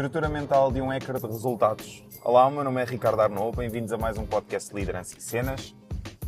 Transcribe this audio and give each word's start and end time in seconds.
Estrutura 0.00 0.30
mental 0.30 0.72
de 0.72 0.80
um 0.80 0.88
hacker 0.88 1.20
de 1.20 1.26
resultados. 1.26 2.02
Olá, 2.24 2.46
o 2.46 2.50
meu 2.50 2.64
nome 2.64 2.80
é 2.80 2.86
Ricardo 2.86 3.20
Arnaud, 3.20 3.54
bem-vindos 3.54 3.92
a 3.92 3.98
mais 3.98 4.16
um 4.16 4.24
podcast 4.24 4.70
de 4.70 4.74
Liderança 4.74 5.14
e 5.18 5.20
Cenas. 5.20 5.76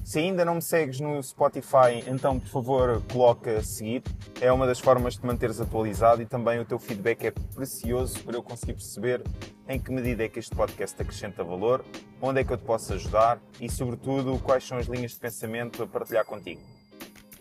Se 0.04 0.18
ainda 0.18 0.44
não 0.44 0.56
me 0.56 0.60
segues 0.60 1.00
no 1.00 1.22
Spotify, 1.22 2.04
então 2.06 2.38
por 2.38 2.48
favor 2.50 3.02
coloca 3.10 3.62
seguir. 3.62 4.02
É 4.42 4.52
uma 4.52 4.66
das 4.66 4.78
formas 4.78 5.16
de 5.16 5.24
manteres 5.24 5.58
atualizado 5.58 6.20
e 6.20 6.26
também 6.26 6.60
o 6.60 6.66
teu 6.66 6.78
feedback 6.78 7.28
é 7.28 7.30
precioso 7.30 8.22
para 8.22 8.36
eu 8.36 8.42
conseguir 8.42 8.74
perceber 8.74 9.22
em 9.66 9.80
que 9.80 9.90
medida 9.90 10.22
é 10.22 10.28
que 10.28 10.38
este 10.38 10.54
podcast 10.54 11.00
acrescenta 11.00 11.42
valor, 11.42 11.82
onde 12.20 12.42
é 12.42 12.44
que 12.44 12.52
eu 12.52 12.58
te 12.58 12.64
posso 12.64 12.92
ajudar 12.92 13.40
e, 13.58 13.70
sobretudo, 13.70 14.38
quais 14.40 14.64
são 14.64 14.76
as 14.76 14.84
linhas 14.84 15.12
de 15.12 15.18
pensamento 15.18 15.82
a 15.82 15.86
partilhar 15.86 16.26
contigo. 16.26 16.60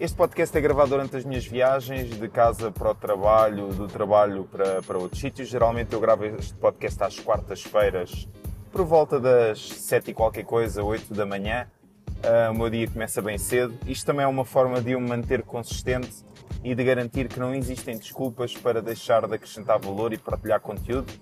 Este 0.01 0.17
podcast 0.17 0.57
é 0.57 0.59
gravado 0.59 0.89
durante 0.89 1.15
as 1.15 1.23
minhas 1.23 1.45
viagens, 1.45 2.09
de 2.09 2.27
casa 2.27 2.71
para 2.71 2.89
o 2.89 2.95
trabalho, 2.95 3.67
do 3.67 3.87
trabalho 3.87 4.45
para, 4.45 4.81
para 4.81 4.97
outros 4.97 5.21
sítios. 5.21 5.47
Geralmente 5.47 5.93
eu 5.93 5.99
gravo 5.99 6.25
este 6.25 6.55
podcast 6.55 7.03
às 7.03 7.19
quartas-feiras, 7.19 8.27
por 8.71 8.83
volta 8.83 9.19
das 9.19 9.61
sete 9.61 10.09
e 10.09 10.13
qualquer 10.15 10.43
coisa, 10.43 10.83
oito 10.83 11.13
da 11.13 11.23
manhã. 11.23 11.67
Uh, 12.07 12.51
o 12.51 12.55
meu 12.55 12.67
dia 12.71 12.87
começa 12.87 13.21
bem 13.21 13.37
cedo. 13.37 13.77
Isto 13.85 14.07
também 14.07 14.23
é 14.23 14.27
uma 14.27 14.43
forma 14.43 14.81
de 14.81 14.93
eu 14.93 14.99
me 14.99 15.07
manter 15.07 15.43
consistente 15.43 16.25
e 16.63 16.73
de 16.73 16.83
garantir 16.83 17.27
que 17.27 17.39
não 17.39 17.53
existem 17.53 17.95
desculpas 17.95 18.57
para 18.57 18.81
deixar 18.81 19.27
de 19.27 19.35
acrescentar 19.35 19.77
valor 19.77 20.13
e 20.13 20.17
partilhar 20.17 20.59
conteúdo. 20.61 21.13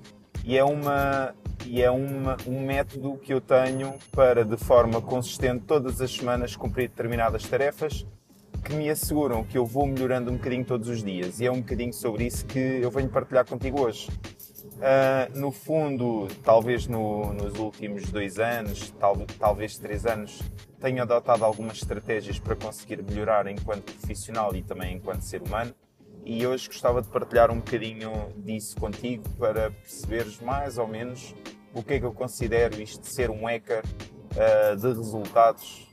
E 0.46 0.58
é, 0.58 0.64
uma, 0.64 1.36
e 1.66 1.82
é 1.82 1.92
uma, 1.92 2.38
um 2.48 2.66
método 2.66 3.18
que 3.18 3.34
eu 3.34 3.42
tenho 3.42 3.96
para, 4.14 4.46
de 4.46 4.56
forma 4.56 5.02
consistente, 5.02 5.66
todas 5.66 6.00
as 6.00 6.16
semanas 6.16 6.56
cumprir 6.56 6.88
determinadas 6.88 7.44
tarefas 7.44 8.08
que 8.60 8.74
me 8.74 8.90
asseguram 8.90 9.44
que 9.44 9.58
eu 9.58 9.66
vou 9.66 9.86
melhorando 9.86 10.32
um 10.32 10.36
bocadinho 10.36 10.66
todos 10.66 10.88
os 10.88 11.04
dias. 11.04 11.40
E 11.40 11.46
é 11.46 11.52
um 11.52 11.62
bocadinho 11.62 11.94
sobre 11.94 12.26
isso 12.26 12.46
que 12.46 12.60
eu 12.60 12.92
venho 12.92 13.10
partilhar 13.10 13.46
contigo 13.46 13.82
hoje. 13.82 14.10
Uh, 14.80 15.38
no 15.38 15.52
fundo, 15.52 16.28
talvez 16.44 16.88
no, 16.88 17.34
nos 17.34 17.60
últimos 17.60 18.10
dois 18.12 18.40
anos, 18.40 18.92
tal, 19.00 19.18
talvez 19.38 19.78
três 19.78 20.06
anos, 20.06 20.42
tenho 20.80 21.02
adotado 21.02 21.44
algumas 21.44 21.78
estratégias 21.78 22.40
para 22.40 22.56
conseguir 22.56 23.04
melhorar 23.04 23.48
enquanto 23.48 23.92
profissional 23.92 24.56
e 24.56 24.64
também 24.64 24.96
enquanto 24.96 25.22
ser 25.22 25.42
humano. 25.42 25.74
E 26.24 26.46
hoje 26.46 26.68
gostava 26.68 27.02
de 27.02 27.10
partilhar 27.10 27.52
um 27.52 27.58
bocadinho 27.58 28.12
disso 28.38 28.78
contigo 28.78 29.24
para 29.38 29.72
perceberes 29.72 30.40
mais 30.40 30.78
ou 30.78 30.88
menos 30.88 31.36
o 31.74 31.84
que 31.84 31.96
é 31.96 32.00
que 32.00 32.06
eu 32.06 32.14
considero 32.14 32.82
isto 32.82 33.02
de 33.02 33.08
ser 33.08 33.30
um 33.30 33.46
hacker 33.46 33.84
uh, 33.84 34.76
de 34.78 34.88
resultados 34.88 35.89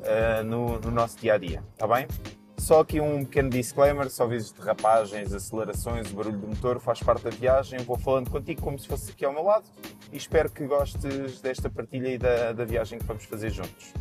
uh, 0.00 0.44
no, 0.44 0.78
no, 0.80 0.90
nosso 0.90 1.18
dia 1.18 1.34
a 1.34 1.38
dia, 1.38 1.62
está 1.72 1.86
bem? 1.86 2.06
Só 2.58 2.80
aqui 2.80 3.00
um 3.00 3.24
pequeno 3.24 3.50
disclaimer: 3.50 4.10
só 4.10 4.26
vezes 4.26 4.52
derrapagens, 4.52 5.32
acelerações, 5.32 6.10
o 6.10 6.14
barulho 6.14 6.38
do 6.38 6.48
motor 6.48 6.78
faz 6.78 7.00
parte 7.00 7.24
da 7.24 7.30
viagem. 7.30 7.78
Vou 7.80 7.98
falando 7.98 8.30
contigo 8.30 8.60
como 8.60 8.78
se 8.78 8.86
fosse 8.86 9.10
aqui 9.12 9.24
ao 9.24 9.32
meu 9.32 9.42
lado 9.42 9.64
e 10.12 10.16
espero 10.16 10.50
que 10.50 10.66
gostes 10.66 11.40
desta 11.40 11.70
partilha 11.70 12.08
e 12.08 12.18
da, 12.18 12.52
da 12.52 12.64
viagem 12.64 12.98
que 12.98 13.04
vamos 13.04 13.24
fazer 13.24 13.50
juntos. 13.50 13.92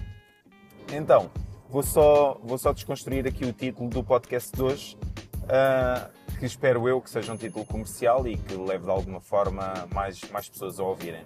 Então, 0.91 1.30
vou 1.69 1.83
só, 1.83 2.39
vou 2.44 2.58
só 2.58 2.73
desconstruir 2.73 3.28
aqui 3.28 3.45
o 3.45 3.53
título 3.53 3.89
do 3.89 4.03
podcast 4.03 4.52
de 4.52 4.61
hoje, 4.61 4.97
uh, 5.44 6.38
que 6.38 6.45
espero 6.45 6.88
eu 6.89 7.00
que 7.00 7.09
seja 7.09 7.31
um 7.31 7.38
título 7.38 7.63
comercial 7.66 8.28
e 8.28 8.38
que 8.38 8.56
leve 8.56 8.86
de 8.86 8.89
alguma 8.91 9.22
forma 9.22 9.88
mais, 9.94 10.19
mais 10.31 10.50
pessoas 10.50 10.80
a 10.80 10.84
ouvirem. 10.84 11.23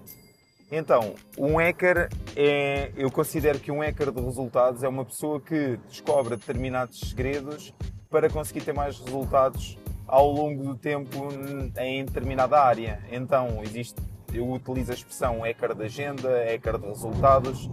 Então, 0.72 1.16
um 1.38 1.58
hacker 1.58 2.09
é. 2.36 2.92
Eu 2.95 3.11
considero 3.11 3.59
que 3.59 3.72
um 3.72 3.80
hacker 3.80 4.11
de 4.11 4.22
resultados 4.22 4.83
é 4.83 4.88
uma 4.88 5.05
pessoa 5.05 5.39
que 5.39 5.78
descobre 5.88 6.36
determinados 6.36 7.00
segredos 7.00 7.73
para 8.09 8.30
conseguir 8.30 8.61
ter 8.61 8.73
mais 8.73 9.00
resultados 9.00 9.78
ao 10.08 10.31
longo 10.31 10.64
do 10.64 10.75
tempo 10.75 11.30
em 11.78 12.05
determinada 12.05 12.59
área. 12.59 13.03
Então, 13.11 13.61
existe. 13.64 14.02
Eu 14.33 14.52
utilizo 14.52 14.92
a 14.92 14.95
expressão 14.95 15.42
hacker 15.42 15.76
de 15.76 15.83
agenda, 15.83 16.43
hacker 16.45 16.80
de 16.80 16.87
resultados, 16.87 17.70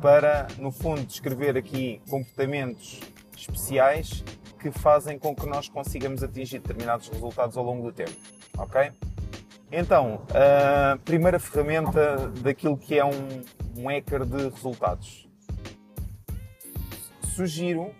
para, 0.00 0.48
no 0.58 0.72
fundo, 0.72 1.04
descrever 1.06 1.56
aqui 1.56 2.00
comportamentos 2.08 3.00
especiais 3.36 4.24
que 4.58 4.70
fazem 4.70 5.18
com 5.18 5.34
que 5.34 5.46
nós 5.46 5.68
consigamos 5.68 6.22
atingir 6.22 6.58
determinados 6.58 7.08
resultados 7.08 7.56
ao 7.56 7.64
longo 7.64 7.84
do 7.84 7.92
tempo. 7.92 8.16
Ok? 8.58 8.92
Então, 9.72 10.22
a 10.34 10.98
primeira 11.04 11.38
ferramenta 11.38 12.28
daquilo 12.42 12.76
que 12.76 12.98
é 12.98 13.04
um, 13.04 13.42
um 13.76 13.88
hacker 13.88 14.24
de 14.24 14.48
resultados. 14.48 15.28
Sugiro, 17.36 17.94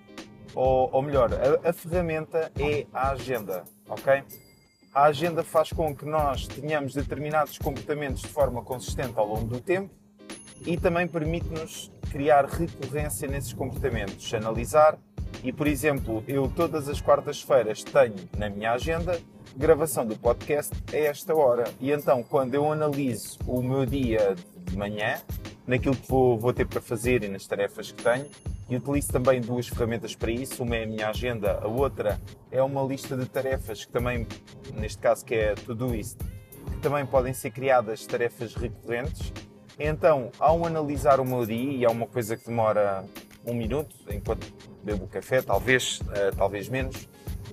ou, 0.53 0.91
ou 0.92 1.00
melhor, 1.00 1.31
a, 1.32 1.69
a, 1.69 1.72
ferramenta 1.72 2.50
é 2.58 2.86
a 2.92 3.10
agenda, 3.10 3.62
ok? 3.88 4.25
A 4.92 5.04
agenda 5.04 5.44
faz 5.44 5.72
com 5.72 5.94
que 5.94 6.04
nós 6.04 6.48
tenhamos 6.48 6.94
determinados 6.94 7.56
comportamentos 7.56 8.22
de 8.22 8.28
forma 8.28 8.64
consistente 8.64 9.16
ao 9.16 9.26
longo 9.28 9.47
do 9.47 9.60
tempo 9.60 9.94
e 10.66 10.76
também 10.76 11.06
permite-nos 11.06 11.92
criar 12.10 12.47
recorrência 12.47 13.28
nesses 13.28 13.52
comportamentos, 13.52 14.34
analisar 14.34 14.98
e, 15.42 15.52
por 15.52 15.66
exemplo, 15.66 16.22
eu 16.28 16.48
todas 16.54 16.88
as 16.88 17.00
quartas-feiras 17.00 17.82
tenho 17.82 18.14
na 18.36 18.50
minha 18.50 18.72
agenda 18.72 19.20
gravação 19.56 20.06
do 20.06 20.16
podcast 20.16 20.72
a 20.92 20.96
esta 20.96 21.34
hora. 21.34 21.64
E 21.80 21.90
então, 21.90 22.22
quando 22.22 22.54
eu 22.54 22.70
analiso 22.70 23.38
o 23.46 23.62
meu 23.62 23.84
dia 23.84 24.34
de 24.64 24.76
manhã, 24.76 25.20
naquilo 25.66 25.96
que 25.96 26.08
vou, 26.08 26.38
vou 26.38 26.52
ter 26.52 26.66
para 26.66 26.80
fazer 26.80 27.22
e 27.24 27.28
nas 27.28 27.46
tarefas 27.46 27.90
que 27.90 28.02
tenho, 28.02 28.26
e 28.68 28.76
utilizo 28.76 29.10
também 29.10 29.40
duas 29.40 29.66
ferramentas 29.66 30.14
para 30.14 30.30
isso. 30.30 30.62
Uma 30.62 30.76
é 30.76 30.84
a 30.84 30.86
minha 30.86 31.08
agenda, 31.08 31.58
a 31.60 31.66
outra 31.66 32.20
é 32.52 32.62
uma 32.62 32.82
lista 32.82 33.16
de 33.16 33.26
tarefas 33.26 33.84
que 33.84 33.90
também, 33.90 34.26
neste 34.74 34.98
caso, 34.98 35.24
que 35.24 35.34
é 35.34 35.54
Todoist, 35.54 36.16
que 36.18 36.78
também 36.80 37.04
podem 37.04 37.34
ser 37.34 37.50
criadas 37.50 38.06
tarefas 38.06 38.54
recorrentes. 38.54 39.32
Então, 39.78 40.30
ao 40.38 40.64
analisar 40.64 41.18
o 41.18 41.24
meu 41.24 41.44
dia, 41.44 41.72
e 41.72 41.84
é 41.84 41.88
uma 41.88 42.06
coisa 42.06 42.36
que 42.36 42.46
demora 42.46 43.04
um 43.44 43.54
minuto, 43.54 43.96
enquanto 44.10 44.50
bebo 44.82 45.06
café, 45.06 45.42
talvez, 45.42 46.00
uh, 46.00 46.34
talvez 46.36 46.68
menos, 46.68 47.08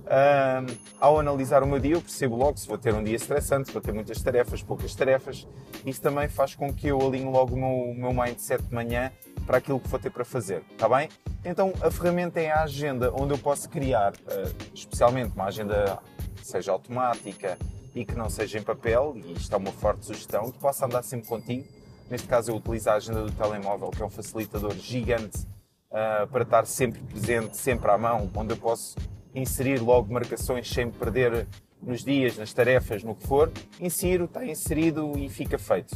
Uh, 0.08 0.78
ao 1.02 1.20
analisar 1.20 1.62
o 1.64 1.68
meu 1.68 1.80
dia, 1.80 1.96
eu 1.96 2.02
percebo 2.02 2.38
logo 2.38 2.58
se 2.58 2.66
vou 2.66 2.78
ter 2.78 2.94
um 2.94 3.04
dia 3.04 3.18
estressante, 3.18 3.68
se 3.68 3.74
vou 3.74 3.82
ter 3.82 3.92
muitas 3.92 4.22
tarefas, 4.22 4.64
poucas 4.64 4.96
tarefas. 4.96 5.46
Isso 5.86 6.02
também 6.02 6.30
faz 6.30 6.56
com 6.56 6.74
que 6.74 6.88
eu 6.88 7.06
alinhe 7.06 7.30
logo 7.30 7.56
o 7.56 7.58
meu, 7.58 7.94
meu 7.94 8.14
mindset 8.14 8.64
de 8.64 8.74
manhã 8.74 9.12
para 9.46 9.58
aquilo 9.58 9.82
que 9.82 9.90
vou 9.90 10.00
ter 10.00 10.10
para 10.10 10.24
fazer, 10.24 10.64
está 10.72 10.88
bem? 10.88 11.10
Então 11.44 11.74
a 11.82 11.92
ferramenta 11.92 12.40
é 12.40 12.50
a 12.50 12.64
agenda, 12.64 13.12
onde 13.14 13.34
eu 13.34 13.38
posso 13.38 13.70
criar, 13.70 14.14
uh, 14.14 14.56
especialmente 14.74 15.34
uma 15.36 15.46
agenda 15.46 16.00
que 16.38 16.48
seja 16.48 16.72
automática 16.72 17.58
e 17.94 18.06
que 18.06 18.16
não 18.16 18.30
seja 18.30 18.60
em 18.60 18.64
papel, 18.64 19.14
e 19.18 19.34
isto 19.34 19.54
é 19.54 19.58
uma 19.58 19.74
forte 19.74 20.06
sugestão, 20.06 20.52
que 20.52 20.60
possa 20.60 20.86
andar 20.86 21.04
sempre 21.04 21.28
contigo. 21.28 21.66
Neste 22.10 22.28
caso 22.28 22.52
eu 22.52 22.56
utilizo 22.56 22.90
a 22.90 22.94
agenda 22.94 23.24
do 23.24 23.32
telemóvel, 23.32 23.90
que 23.90 24.02
é 24.02 24.06
um 24.06 24.10
facilitador 24.10 24.74
gigante 24.76 25.46
uh, 25.92 26.28
para 26.28 26.44
estar 26.44 26.66
sempre 26.66 27.02
presente, 27.02 27.58
sempre 27.58 27.90
à 27.90 27.98
mão, 27.98 28.30
onde 28.36 28.54
eu 28.54 28.58
posso 28.58 28.96
inserir 29.34 29.80
logo 29.80 30.12
marcações 30.12 30.70
sem 30.70 30.90
perder 30.90 31.48
nos 31.82 32.04
dias, 32.04 32.38
nas 32.38 32.54
tarefas, 32.54 33.04
no 33.04 33.16
que 33.16 33.28
for, 33.28 33.52
insiro, 33.80 34.26
está 34.26 34.46
inserido 34.46 35.14
e 35.18 35.30
fica 35.30 35.58
feito. 35.58 35.96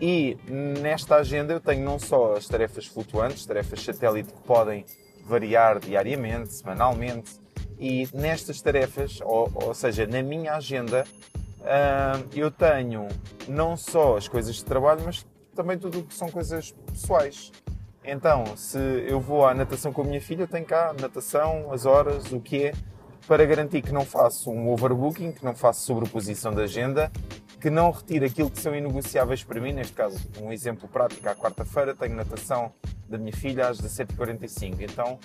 E 0.00 0.36
nesta 0.48 1.16
agenda 1.16 1.52
eu 1.52 1.60
tenho 1.60 1.84
não 1.84 1.98
só 1.98 2.34
as 2.34 2.46
tarefas 2.46 2.86
flutuantes, 2.86 3.44
tarefas 3.44 3.82
satélite 3.82 4.32
que 4.32 4.40
podem 4.42 4.84
variar 5.24 5.80
diariamente, 5.80 6.52
semanalmente, 6.52 7.40
e 7.78 8.08
nestas 8.12 8.60
tarefas, 8.60 9.20
ou, 9.22 9.50
ou 9.54 9.74
seja, 9.74 10.06
na 10.06 10.22
minha 10.22 10.54
agenda, 10.54 11.04
uh, 11.60 12.28
eu 12.34 12.50
tenho 12.50 13.08
não 13.48 13.76
só 13.76 14.16
as 14.16 14.28
coisas 14.28 14.56
de 14.56 14.64
trabalho, 14.64 15.02
mas 15.04 15.26
também 15.54 15.78
tudo 15.78 16.00
o 16.00 16.04
que 16.04 16.14
são 16.14 16.30
coisas 16.30 16.72
pessoais. 16.86 17.52
Então, 18.10 18.56
se 18.56 18.78
eu 19.06 19.20
vou 19.20 19.46
à 19.46 19.52
natação 19.52 19.92
com 19.92 20.00
a 20.00 20.04
minha 20.04 20.20
filha, 20.20 20.46
tenho 20.46 20.64
cá 20.64 20.94
natação, 20.98 21.70
as 21.70 21.84
horas, 21.84 22.32
o 22.32 22.40
que 22.40 22.64
é, 22.64 22.72
para 23.26 23.44
garantir 23.44 23.82
que 23.82 23.92
não 23.92 24.02
faço 24.02 24.50
um 24.50 24.70
overbooking, 24.70 25.30
que 25.30 25.44
não 25.44 25.54
faço 25.54 25.84
sobreposição 25.84 26.50
da 26.54 26.62
agenda, 26.62 27.12
que 27.60 27.68
não 27.68 27.90
retire 27.90 28.24
aquilo 28.24 28.50
que 28.50 28.58
são 28.58 28.74
inegociáveis 28.74 29.44
para 29.44 29.60
mim. 29.60 29.74
Neste 29.74 29.92
caso, 29.92 30.26
um 30.40 30.50
exemplo 30.50 30.88
prático, 30.88 31.28
à 31.28 31.34
quarta-feira 31.34 31.94
tenho 31.94 32.16
natação 32.16 32.72
da 33.06 33.18
minha 33.18 33.32
filha 33.32 33.68
às 33.68 33.78
17h45. 33.78 34.80
Então, 34.80 35.18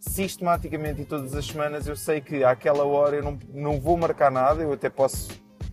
sistematicamente 0.00 1.02
e 1.02 1.04
todas 1.04 1.34
as 1.34 1.44
semanas, 1.44 1.86
eu 1.86 1.96
sei 1.96 2.22
que 2.22 2.42
àquela 2.42 2.84
hora 2.84 3.16
eu 3.16 3.22
não, 3.22 3.38
não 3.52 3.78
vou 3.78 3.98
marcar 3.98 4.30
nada, 4.30 4.62
eu 4.62 4.72
até 4.72 4.88
posso 4.88 5.28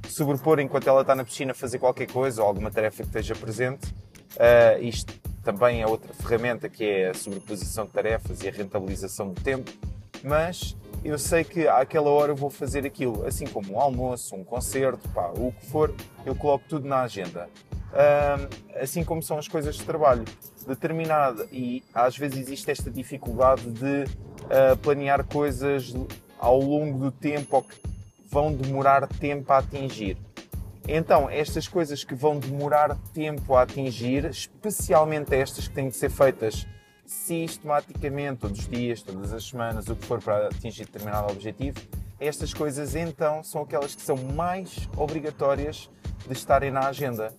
sobrepor 0.10 0.60
enquanto 0.60 0.90
ela 0.90 1.02
está 1.02 1.16
na 1.16 1.24
piscina 1.24 1.54
fazer 1.54 1.80
qualquer 1.80 2.12
coisa 2.12 2.42
ou 2.42 2.48
alguma 2.50 2.70
tarefa 2.70 2.98
que 2.98 3.08
esteja 3.08 3.34
presente. 3.34 3.88
Uh, 4.34 4.82
isto 4.82 5.14
também 5.44 5.82
é 5.82 5.88
outra 5.88 6.14
ferramenta 6.14 6.70
que 6.70 6.84
é 6.84 7.10
a 7.10 7.14
sobreposição 7.14 7.86
de 7.86 7.92
tarefas 7.92 8.42
e 8.44 8.48
a 8.48 8.52
rentabilização 8.52 9.30
do 9.30 9.42
tempo, 9.42 9.72
mas 10.24 10.76
eu 11.04 11.20
sei 11.20 11.44
que 11.44 11.68
àquela 11.68 12.10
hora 12.10 12.32
eu 12.32 12.36
vou 12.36 12.50
fazer 12.50 12.86
aquilo, 12.86 13.26
assim 13.26 13.46
como 13.46 13.74
um 13.74 13.80
almoço, 13.80 14.36
um 14.36 14.44
concerto, 14.44 15.08
pá, 15.10 15.32
o 15.36 15.52
que 15.52 15.66
for, 15.66 15.94
eu 16.26 16.34
coloco 16.34 16.64
tudo 16.68 16.88
na 16.88 17.02
agenda. 17.02 17.50
assim 18.76 19.04
como 19.04 19.22
são 19.22 19.38
as 19.38 19.48
coisas 19.48 19.76
de 19.76 19.84
trabalho. 19.84 20.24
Determinada, 20.66 21.46
e 21.52 21.84
às 21.94 22.18
vezes 22.18 22.38
existe 22.38 22.72
esta 22.72 22.90
dificuldade 22.90 23.70
de 23.70 24.06
uh, 24.06 24.78
planear 24.82 25.26
coisas 25.26 25.94
ao 26.40 26.58
longo 26.58 26.98
do 26.98 27.12
tempo 27.12 27.58
ou 27.58 27.64
que 27.64 27.76
vão 28.32 28.54
demorar 28.54 29.06
tempo 29.08 29.52
a 29.52 29.58
atingir. 29.58 30.18
Então, 30.88 31.30
estas 31.30 31.68
coisas 31.68 32.04
que 32.04 32.14
vão 32.14 32.38
demorar 32.38 32.98
tempo 33.14 33.56
a 33.56 33.62
atingir, 33.62 34.26
especialmente 34.26 35.34
estas 35.34 35.68
que 35.68 35.74
têm 35.74 35.90
que 35.90 35.96
ser 35.96 36.10
feitas 36.10 36.68
sistematicamente, 37.06 38.42
todos 38.42 38.60
os 38.60 38.68
dias, 38.68 39.02
todas 39.02 39.34
as 39.34 39.46
semanas, 39.46 39.88
o 39.88 39.96
que 39.96 40.06
for 40.06 40.22
para 40.22 40.48
atingir 40.48 40.86
determinado 40.86 41.32
objetivo, 41.32 41.80
estas 42.20 42.54
coisas 42.54 42.96
então 42.96 43.44
são 43.44 43.62
aquelas 43.62 43.96
que 43.96 44.02
são 44.02 44.18
mais 44.18 44.90
obrigatórias 44.96 45.90
de 46.26 46.34
estarem 46.34 46.72
na 46.72 46.88
agenda 46.88 47.34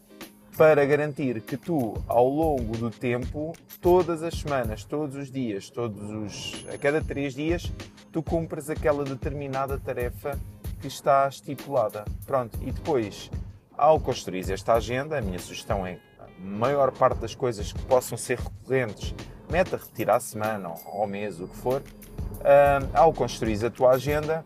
para 0.57 0.85
garantir 0.85 1.41
que 1.41 1.57
tu, 1.57 1.95
ao 2.07 2.29
longo 2.29 2.77
do 2.77 2.91
tempo, 2.91 3.55
todas 3.81 4.23
as 4.23 4.35
semanas, 4.35 4.85
todos 4.85 5.17
os 5.17 5.31
dias, 5.31 5.69
todos 5.69 6.11
os 6.11 6.65
a 6.73 6.79
cada 6.79 7.01
três 7.03 7.35
dias, 7.35 7.73
tu 8.13 8.23
cumpres 8.23 8.71
aquela 8.71 9.05
determinada 9.05 9.79
tarefa 9.79 10.39
que 10.85 10.89
está 10.89 11.27
estipulada. 11.27 12.05
Pronto, 12.27 12.59
e 12.61 12.71
depois, 12.71 13.31
ao 13.75 13.99
construir 13.99 14.51
esta 14.53 14.75
agenda, 14.75 15.17
a 15.17 15.23
minha 15.23 15.39
sugestão 15.39 15.87
é 15.87 15.99
a 16.21 16.27
maior 16.39 16.93
parte 16.93 17.21
das 17.21 17.35
coisas 17.35 17.73
que 17.73 17.83
possam 17.85 18.19
ser 18.19 18.39
recorrentes, 18.39 19.15
meta 19.51 19.79
repetir 19.79 20.11
à 20.11 20.21
semana 20.21 20.69
ou 20.69 21.01
ao 21.01 21.07
mês, 21.07 21.41
o 21.41 21.49
que 21.49 21.57
for, 21.57 21.81
uh, 21.81 22.91
ao 22.93 23.15
construir 23.15 23.65
a 23.65 23.71
tua 23.71 23.93
agenda, 23.93 24.45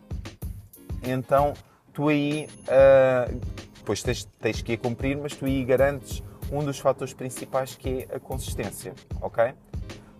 então 1.03 1.53
tu 1.91 2.07
aí 2.07 2.47
uh, 2.69 3.37
depois 3.75 4.01
tens, 4.01 4.23
tens 4.39 4.61
que 4.61 4.73
ir 4.73 4.77
cumprir, 4.77 5.17
mas 5.17 5.35
tu 5.35 5.43
aí 5.43 5.65
garantes 5.65 6.23
um 6.49 6.63
dos 6.63 6.79
fatores 6.79 7.13
principais 7.13 7.75
que 7.75 8.07
é 8.09 8.15
a 8.15 8.19
consistência, 8.19 8.93
ok? 9.19 9.53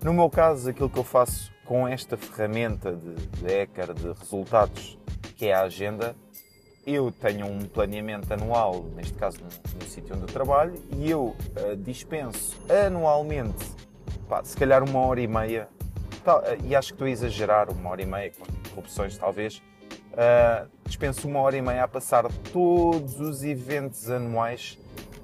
No 0.03 0.13
meu 0.13 0.29
caso, 0.29 0.69
aquilo 0.69 0.89
que 0.89 0.99
eu 0.99 1.03
faço 1.05 1.49
com 1.63 1.87
esta 1.87 2.17
ferramenta 2.17 2.91
de, 2.91 3.15
de 3.15 3.53
Ecker 3.53 3.93
de 3.93 4.11
resultados, 4.11 4.98
que 5.39 5.47
é 5.47 5.53
a 5.53 5.61
agenda, 5.61 6.13
eu 6.85 7.13
tenho 7.13 7.47
um 7.47 7.59
planeamento 7.59 8.31
anual, 8.33 8.83
neste 8.93 9.13
caso 9.13 9.37
no, 9.39 9.79
no 9.79 9.89
sítio 9.89 10.13
onde 10.13 10.23
eu 10.23 10.27
trabalho, 10.27 10.73
e 10.97 11.09
eu 11.09 11.27
uh, 11.27 11.77
dispenso 11.77 12.57
anualmente, 12.85 13.65
pá, 14.27 14.43
se 14.43 14.57
calhar 14.57 14.83
uma 14.83 14.99
hora 14.99 15.21
e 15.21 15.27
meia, 15.27 15.69
tal, 16.25 16.39
uh, 16.39 16.43
e 16.65 16.75
acho 16.75 16.89
que 16.89 16.95
estou 16.95 17.07
a 17.07 17.09
exagerar, 17.09 17.71
uma 17.71 17.89
hora 17.89 18.01
e 18.01 18.05
meia, 18.05 18.31
com 18.31 18.43
interrupções 18.51 19.17
talvez, 19.17 19.61
uh, 20.11 20.69
dispenso 20.85 21.25
uma 21.25 21.39
hora 21.39 21.55
e 21.55 21.61
meia 21.61 21.85
a 21.85 21.87
passar 21.87 22.27
todos 22.51 23.17
os 23.21 23.41
eventos 23.41 24.09
anuais 24.09 24.77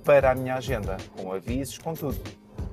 para 0.05 0.31
a 0.31 0.35
minha 0.35 0.55
agenda, 0.55 0.95
com 1.17 1.33
avisos, 1.33 1.77
com 1.77 1.93
tudo. 1.93 2.17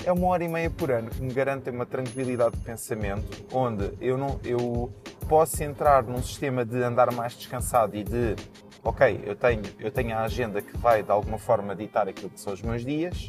É 0.07 0.13
uma 0.13 0.29
hora 0.29 0.45
e 0.45 0.49
meia 0.49 0.71
por 0.71 0.93
ano 0.93 1.11
que 1.11 1.21
me 1.21 1.33
garante 1.33 1.71
uma 1.71 1.87
tranquilidade 1.87 2.57
de 2.57 2.63
pensamento, 2.63 3.45
onde 3.53 3.91
eu, 4.01 4.17
não, 4.17 4.39
eu 4.45 4.93
posso 5.33 5.65
entrar 5.65 6.03
num 6.03 6.23
sistema 6.23 6.63
de 6.63 6.77
andar 6.83 7.11
mais 7.11 7.33
descansado 7.33 7.97
e 7.97 8.05
de, 8.05 8.37
ok, 8.85 9.23
eu 9.25 9.35
tenho, 9.35 9.63
eu 9.79 9.91
tenho 9.91 10.15
a 10.15 10.25
agenda 10.25 10.61
que 10.61 10.77
vai 10.77 11.03
de 11.03 11.11
alguma 11.11 11.39
forma 11.39 11.75
ditar 11.75 12.07
aquilo 12.07 12.29
que 12.29 12.39
são 12.39 12.53
os 12.53 12.61
meus 12.61 12.85
dias, 12.85 13.29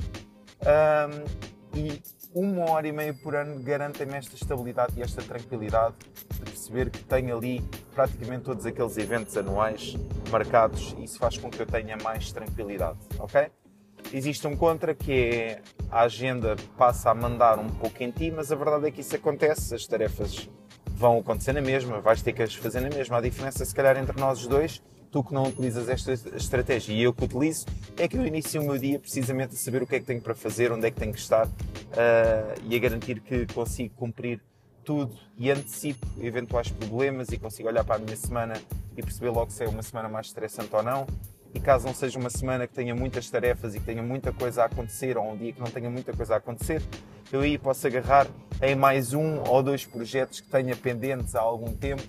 um, 0.63 1.79
e 1.79 2.01
uma 2.35 2.69
hora 2.71 2.89
e 2.89 2.91
meia 2.91 3.13
por 3.13 3.33
ano 3.38 3.57
garantem-me 3.63 4.15
esta 4.17 4.35
estabilidade 4.35 4.91
e 4.97 5.01
esta 5.01 5.21
tranquilidade 5.21 5.95
de 6.29 6.39
perceber 6.41 6.89
que 6.89 7.01
tenho 7.05 7.38
ali 7.38 7.63
praticamente 7.95 8.44
todos 8.44 8.65
aqueles 8.65 8.97
eventos 8.97 9.38
anuais 9.38 9.95
marcados 10.29 10.94
e 11.00 11.05
isso 11.05 11.17
faz 11.17 11.38
com 11.38 11.50
que 11.50 11.61
eu 11.61 11.65
tenha 11.65 11.95
mais 12.03 12.33
tranquilidade, 12.33 13.00
ok? 13.17 13.50
Existe 14.11 14.45
um 14.45 14.57
contra 14.57 14.94
que 14.94 15.13
é 15.13 15.61
a 15.89 16.01
agenda 16.01 16.57
passa 16.77 17.11
a 17.11 17.15
mandar 17.15 17.57
um 17.59 17.69
pouco 17.69 18.03
em 18.03 18.11
ti, 18.11 18.29
mas 18.29 18.51
a 18.51 18.57
verdade 18.57 18.88
é 18.88 18.91
que 18.91 19.00
isso 19.00 19.15
acontece, 19.15 19.73
as 19.73 19.88
tarefas 19.88 20.50
vão 20.95 21.19
acontecer 21.19 21.54
na 21.54 21.62
mesma, 21.62 22.00
vais 22.00 22.22
ter 22.22 22.34
que 22.34 22.44
as 22.44 22.54
fazer 22.56 22.81
na 22.81 22.90
mesma. 22.90 23.18
A 23.18 23.22
diferença, 23.22 23.63
se 23.66 23.74
calhar, 23.74 23.98
entre 23.98 24.19
nós 24.19 24.45
dois 24.48 24.81
tu 25.13 25.24
que 25.24 25.31
não 25.31 25.44
utilizas 25.44 25.88
esta 25.88 26.12
estratégia 26.36 26.92
e 26.92 27.04
eu 27.04 27.13
que 27.13 27.24
utilizo, 27.24 27.68
é 27.98 28.07
que 28.07 28.18
eu 28.18 28.25
inicio 28.25 28.60
o 28.63 28.66
meu 28.66 28.80
dia 28.80 29.00
precisamente 29.00 29.54
a 29.54 29.57
saber 29.57 29.84
o 29.84 29.88
que 29.88 29.95
é 29.95 30.00
que 30.00 30.06
tenho 30.07 30.19
para 30.19 30.34
fazer, 30.34 30.72
onde 30.72 30.88
é 30.88 30.92
que 30.92 31.00
tenho 31.00 31.13
que 31.13 31.19
estar 31.19 31.45
uh, 31.45 31.51
e 32.68 32.75
a 32.75 32.80
garantir 32.80 33.19
que 33.19 33.45
consigo 33.54 33.94
cumprir 33.94 34.42
tudo 34.84 35.16
e 35.38 35.51
antecipo 35.51 36.06
eventuais 36.19 36.69
problemas 36.72 37.30
e 37.30 37.38
consigo 37.38 37.69
olhar 37.69 37.84
para 37.84 37.98
a 37.98 38.00
minha 38.00 38.18
semana 38.18 38.56
e 38.98 39.04
perceber 39.04 39.30
logo 39.30 39.51
se 39.51 39.63
é 39.63 39.69
uma 39.69 39.84
semana 39.84 40.10
mais 40.10 40.28
estressante 40.28 40.75
ou 40.75 40.81
não. 40.81 41.06
E 41.53 41.59
caso 41.59 41.85
não 41.85 41.94
seja 41.94 42.17
uma 42.17 42.29
semana 42.29 42.65
que 42.65 42.73
tenha 42.73 42.95
muitas 42.95 43.29
tarefas 43.29 43.75
e 43.75 43.79
que 43.79 43.85
tenha 43.85 44.01
muita 44.01 44.33
coisa 44.33 44.63
a 44.63 44.65
acontecer, 44.65 45.17
ou 45.17 45.31
um 45.31 45.38
dia 45.38 45.53
que 45.53 45.59
não 45.59 45.67
tenha 45.67 45.89
muita 45.89 46.11
coisa 46.11 46.33
a 46.33 46.38
acontecer, 46.38 46.81
eu 47.31 47.41
aí 47.41 47.57
posso 47.57 47.85
agarrar 47.85 48.27
em 48.61 48.75
mais 48.75 49.13
um 49.13 49.41
ou 49.47 49.61
dois 49.61 49.85
projetos 49.85 50.41
que 50.41 50.50
tenha 50.50 50.75
pendentes 50.75 51.35
há 51.35 51.41
algum 51.41 51.73
tempo, 51.73 52.01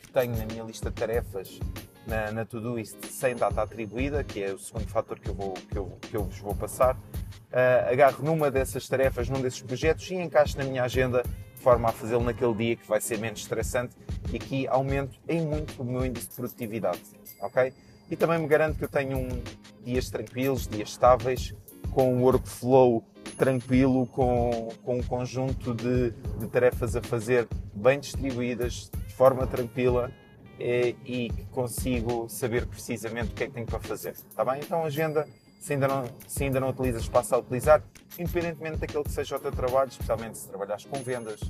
que 0.00 0.12
tenho 0.12 0.36
na 0.36 0.46
minha 0.46 0.62
lista 0.62 0.90
de 0.90 0.96
tarefas 0.96 1.58
na, 2.06 2.32
na 2.32 2.44
Todoist 2.44 2.96
sem 3.06 3.36
data 3.36 3.62
atribuída, 3.62 4.24
que 4.24 4.42
é 4.42 4.52
o 4.52 4.58
segundo 4.58 4.88
fator 4.88 5.18
que 5.18 5.28
eu, 5.28 5.34
vou, 5.34 5.52
que 5.54 5.76
eu, 5.76 5.98
que 6.00 6.16
eu 6.16 6.24
vos 6.24 6.38
vou 6.38 6.54
passar. 6.54 6.96
Uh, 6.96 7.92
agarro 7.92 8.24
numa 8.24 8.50
dessas 8.50 8.88
tarefas, 8.88 9.28
num 9.28 9.40
desses 9.40 9.60
projetos 9.60 10.10
e 10.10 10.14
encaixo 10.14 10.56
na 10.58 10.64
minha 10.64 10.82
agenda 10.82 11.22
de 11.22 11.62
forma 11.62 11.88
a 11.88 11.92
fazê-lo 11.92 12.22
naquele 12.22 12.54
dia 12.54 12.76
que 12.76 12.86
vai 12.86 13.00
ser 13.00 13.18
menos 13.18 13.40
estressante 13.40 13.96
e 14.32 14.36
aqui 14.36 14.66
aumento 14.68 15.18
em 15.28 15.44
muito 15.44 15.80
o 15.80 15.84
meu 15.84 16.04
índice 16.04 16.28
de 16.28 16.34
produtividade, 16.34 17.00
ok? 17.40 17.72
E 18.10 18.16
também 18.16 18.38
me 18.38 18.46
garanto 18.46 18.78
que 18.78 18.84
eu 18.84 18.88
tenho 18.88 19.18
um, 19.18 19.42
dias 19.84 20.10
tranquilos, 20.10 20.66
dias 20.66 20.90
estáveis, 20.90 21.54
com 21.92 22.14
um 22.14 22.22
workflow 22.22 23.04
tranquilo, 23.36 24.06
com, 24.06 24.68
com 24.82 24.98
um 24.98 25.02
conjunto 25.02 25.74
de, 25.74 26.10
de 26.10 26.46
tarefas 26.48 26.96
a 26.96 27.02
fazer 27.02 27.46
bem 27.74 28.00
distribuídas, 28.00 28.90
de 29.06 29.14
forma 29.14 29.46
tranquila, 29.46 30.10
e, 30.58 30.96
e 31.04 31.30
que 31.30 31.44
consigo 31.46 32.28
saber 32.28 32.66
precisamente 32.66 33.30
o 33.30 33.34
que 33.34 33.44
é 33.44 33.46
que 33.46 33.52
tenho 33.52 33.66
para 33.66 33.78
fazer. 33.78 34.12
Está 34.12 34.44
bem? 34.44 34.60
Então, 34.60 34.84
agenda, 34.84 35.26
se 35.60 35.74
ainda 35.74 35.86
não, 35.86 36.04
se 36.26 36.44
ainda 36.44 36.60
não 36.60 36.70
utilizas, 36.70 37.08
passa 37.08 37.36
a 37.36 37.38
utilizar, 37.38 37.82
independentemente 38.18 38.78
daquele 38.78 39.04
que 39.04 39.12
seja 39.12 39.36
o 39.36 39.38
teu 39.38 39.52
trabalho, 39.52 39.88
especialmente 39.88 40.38
se 40.38 40.48
trabalhares 40.48 40.84
com 40.84 41.02
vendas, 41.02 41.40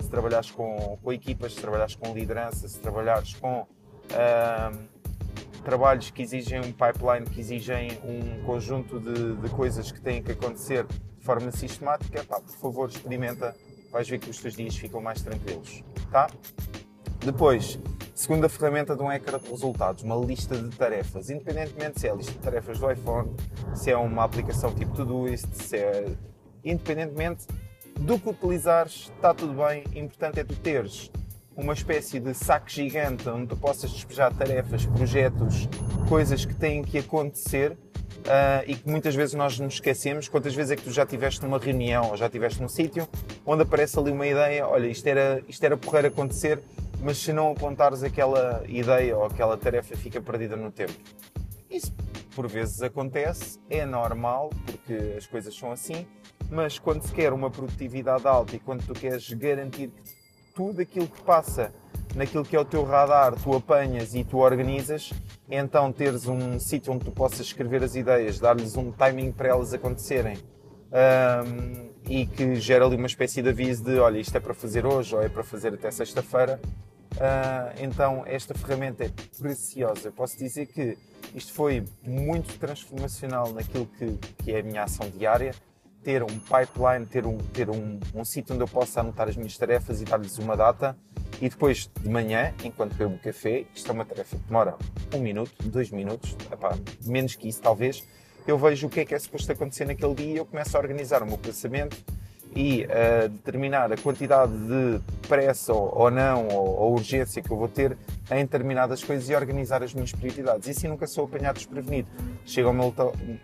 se 0.00 0.08
trabalhares 0.08 0.50
com, 0.50 0.98
com 1.02 1.12
equipas, 1.12 1.54
se 1.54 1.60
trabalhares 1.60 1.94
com 1.94 2.12
liderança, 2.12 2.68
se 2.68 2.78
trabalhares 2.78 3.34
com 3.34 3.60
uh, 3.62 4.88
trabalhos 5.62 6.10
que 6.10 6.22
exigem 6.22 6.60
um 6.60 6.72
pipeline, 6.72 7.26
que 7.26 7.40
exigem 7.40 7.98
um 8.04 8.42
conjunto 8.44 9.00
de, 9.00 9.36
de 9.36 9.48
coisas 9.50 9.90
que 9.90 10.00
têm 10.00 10.22
que 10.22 10.32
acontecer 10.32 10.84
de 10.84 11.24
forma 11.24 11.50
sistemática, 11.50 12.24
pá, 12.24 12.40
por 12.40 12.54
favor, 12.56 12.88
experimenta, 12.88 13.54
vais 13.90 14.08
ver 14.08 14.18
que 14.18 14.30
os 14.30 14.38
teus 14.38 14.54
dias 14.54 14.76
ficam 14.76 15.00
mais 15.00 15.22
tranquilos. 15.22 15.82
Tá? 16.10 16.28
Depois, 17.24 17.78
segunda 18.14 18.48
ferramenta 18.48 18.96
de 18.96 19.02
um 19.02 19.10
ecrã 19.10 19.38
de 19.38 19.50
resultados, 19.50 20.02
uma 20.02 20.16
lista 20.16 20.56
de 20.56 20.74
tarefas, 20.76 21.30
independentemente 21.30 22.00
se 22.00 22.08
é 22.08 22.10
a 22.10 22.14
lista 22.14 22.32
de 22.32 22.38
tarefas 22.38 22.78
do 22.78 22.90
iPhone, 22.90 23.34
se 23.74 23.90
é 23.90 23.96
uma 23.96 24.24
aplicação 24.24 24.74
tipo 24.74 24.94
Todoist, 24.94 25.46
se 25.52 25.76
é 25.76 26.06
independentemente 26.64 27.46
do 27.98 28.18
que 28.18 28.28
utilizares, 28.28 29.10
está 29.14 29.34
tudo 29.34 29.54
bem. 29.54 29.84
O 29.94 29.98
importante 29.98 30.40
é 30.40 30.44
tu 30.44 30.54
teres 30.56 31.10
uma 31.58 31.72
espécie 31.72 32.20
de 32.20 32.32
saco 32.34 32.70
gigante 32.70 33.28
onde 33.28 33.48
tu 33.48 33.56
possas 33.56 33.90
despejar 33.90 34.32
tarefas, 34.32 34.86
projetos, 34.86 35.68
coisas 36.08 36.44
que 36.44 36.54
têm 36.54 36.84
que 36.84 36.98
acontecer 36.98 37.72
uh, 37.72 38.62
e 38.64 38.76
que 38.76 38.88
muitas 38.88 39.12
vezes 39.16 39.34
nós 39.34 39.58
nos 39.58 39.74
esquecemos. 39.74 40.28
Quantas 40.28 40.54
vezes 40.54 40.70
é 40.70 40.76
que 40.76 40.82
tu 40.84 40.92
já 40.92 41.02
estiveste 41.02 41.42
numa 41.42 41.58
reunião 41.58 42.10
ou 42.10 42.16
já 42.16 42.26
estiveste 42.26 42.62
num 42.62 42.68
sítio 42.68 43.08
onde 43.44 43.64
aparece 43.64 43.98
ali 43.98 44.12
uma 44.12 44.26
ideia, 44.26 44.68
olha, 44.68 44.86
isto 44.86 45.04
era, 45.08 45.42
isto 45.48 45.64
era 45.64 45.76
porrer 45.76 46.06
acontecer, 46.06 46.60
mas 47.02 47.18
se 47.18 47.32
não 47.32 47.50
apontares 47.50 48.04
aquela 48.04 48.62
ideia 48.68 49.16
ou 49.16 49.24
aquela 49.24 49.56
tarefa 49.56 49.96
fica 49.96 50.20
perdida 50.20 50.54
no 50.54 50.70
tempo. 50.70 50.94
Isso 51.68 51.92
por 52.36 52.46
vezes 52.46 52.80
acontece, 52.82 53.58
é 53.68 53.84
normal, 53.84 54.50
porque 54.64 55.16
as 55.16 55.26
coisas 55.26 55.52
são 55.56 55.72
assim, 55.72 56.06
mas 56.48 56.78
quando 56.78 57.02
se 57.02 57.12
quer 57.12 57.32
uma 57.32 57.50
produtividade 57.50 58.28
alta 58.28 58.54
e 58.54 58.60
quando 58.60 58.86
tu 58.86 58.94
queres 58.94 59.28
garantir 59.32 59.88
que 59.88 60.17
tudo 60.58 60.82
aquilo 60.82 61.06
que 61.06 61.22
passa 61.22 61.72
naquilo 62.16 62.44
que 62.44 62.56
é 62.56 62.58
o 62.58 62.64
teu 62.64 62.82
radar, 62.82 63.36
tu 63.40 63.54
apanhas 63.54 64.12
e 64.12 64.24
tu 64.24 64.38
organizas, 64.38 65.12
então 65.48 65.92
teres 65.92 66.26
um 66.26 66.58
sítio 66.58 66.92
onde 66.92 67.04
tu 67.04 67.12
possas 67.12 67.42
escrever 67.42 67.84
as 67.84 67.94
ideias, 67.94 68.40
dar-lhes 68.40 68.76
um 68.76 68.90
timing 68.90 69.30
para 69.30 69.50
elas 69.50 69.72
acontecerem 69.72 70.36
um, 70.90 71.90
e 72.08 72.26
que 72.26 72.56
gera 72.56 72.84
ali 72.84 72.96
uma 72.96 73.06
espécie 73.06 73.40
de 73.40 73.50
aviso 73.50 73.84
de 73.84 74.00
olha, 74.00 74.18
isto 74.18 74.36
é 74.36 74.40
para 74.40 74.52
fazer 74.52 74.84
hoje 74.84 75.14
ou 75.14 75.22
é 75.22 75.28
para 75.28 75.44
fazer 75.44 75.74
até 75.74 75.92
sexta-feira. 75.92 76.60
Uh, 77.12 77.80
então 77.80 78.24
esta 78.26 78.52
ferramenta 78.52 79.04
é 79.04 79.10
preciosa. 79.38 80.08
Eu 80.08 80.12
posso 80.12 80.36
dizer 80.36 80.66
que 80.66 80.98
isto 81.36 81.52
foi 81.52 81.84
muito 82.02 82.58
transformacional 82.58 83.52
naquilo 83.52 83.86
que, 83.86 84.18
que 84.42 84.52
é 84.52 84.58
a 84.58 84.62
minha 84.64 84.82
ação 84.82 85.08
diária. 85.08 85.54
Ter 86.08 86.22
um 86.22 86.38
pipeline, 86.38 87.04
ter 87.04 87.26
um, 87.26 87.36
ter 87.36 87.68
um, 87.68 88.00
um 88.14 88.24
sítio 88.24 88.54
onde 88.54 88.64
eu 88.64 88.66
possa 88.66 89.00
anotar 89.00 89.28
as 89.28 89.36
minhas 89.36 89.58
tarefas 89.58 90.00
e 90.00 90.06
dar-lhes 90.06 90.38
uma 90.38 90.56
data. 90.56 90.96
E 91.38 91.50
depois 91.50 91.90
de 92.00 92.08
manhã, 92.08 92.54
enquanto 92.64 92.94
bebo 92.94 93.16
o 93.16 93.18
café, 93.18 93.66
isto 93.74 93.90
é 93.90 93.92
uma 93.92 94.06
tarefa 94.06 94.34
que 94.34 94.42
demora 94.44 94.74
um 95.14 95.18
minuto, 95.18 95.52
dois 95.68 95.90
minutos, 95.90 96.34
epá, 96.50 96.78
menos 97.04 97.36
que 97.36 97.46
isso 97.46 97.60
talvez, 97.60 98.02
eu 98.46 98.56
vejo 98.56 98.86
o 98.86 98.90
que 98.90 99.00
é 99.00 99.04
que 99.04 99.14
é 99.14 99.18
suposto 99.18 99.52
acontecer 99.52 99.84
naquele 99.84 100.14
dia 100.14 100.32
e 100.32 100.36
eu 100.38 100.46
começo 100.46 100.74
a 100.78 100.80
organizar 100.80 101.22
o 101.22 101.26
meu 101.26 101.36
pensamento 101.36 102.02
e 102.54 102.84
uh, 102.84 103.28
determinar 103.28 103.92
a 103.92 103.96
quantidade 103.96 104.52
de 104.52 105.00
pressa 105.26 105.72
ou, 105.72 105.92
ou 105.94 106.10
não, 106.10 106.48
ou, 106.48 106.76
ou, 106.78 106.92
urgência 106.94 107.42
que 107.42 107.50
eu 107.50 107.56
vou 107.56 107.68
ter 107.68 107.96
em 108.30 108.44
determinadas 108.44 109.02
coisas 109.02 109.28
e 109.28 109.34
organizar 109.34 109.82
as 109.82 109.92
minhas 109.94 110.12
prioridades. 110.12 110.66
E 110.66 110.70
assim 110.70 110.88
nunca 110.88 111.06
sou 111.06 111.24
apanhado 111.24 111.56
desprevenido. 111.56 112.08
Chego 112.44 112.68
ao 112.68 112.74
meu, 112.74 112.94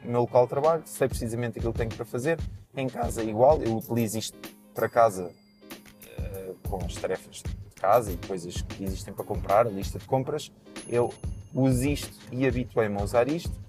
meu 0.05 0.21
local 0.21 0.45
de 0.45 0.51
trabalho, 0.51 0.83
sei 0.85 1.09
precisamente 1.09 1.59
aquilo 1.59 1.73
que 1.73 1.79
tenho 1.79 1.95
para 1.95 2.05
fazer. 2.05 2.39
Em 2.77 2.89
casa 2.89 3.23
é 3.23 3.25
igual, 3.25 3.63
eu 3.63 3.77
utilizo 3.77 4.19
isto 4.19 4.37
para 4.75 4.89
casa 4.89 5.31
uh, 5.31 6.69
com 6.69 6.85
as 6.85 6.95
tarefas 6.95 7.43
de 7.43 7.81
casa 7.81 8.13
e 8.13 8.17
coisas 8.27 8.63
que 8.63 8.85
existem 8.85 9.13
para 9.13 9.25
comprar, 9.25 9.67
a 9.67 9.71
lista 9.71 9.99
de 9.99 10.07
compras. 10.07 10.51
Eu 10.89 11.13
uso 11.55 11.87
isto 11.89 12.19
e 12.33 12.47
habituei-me 12.47 12.99
a 12.99 13.05
usar 13.05 13.29
isto 13.29 13.64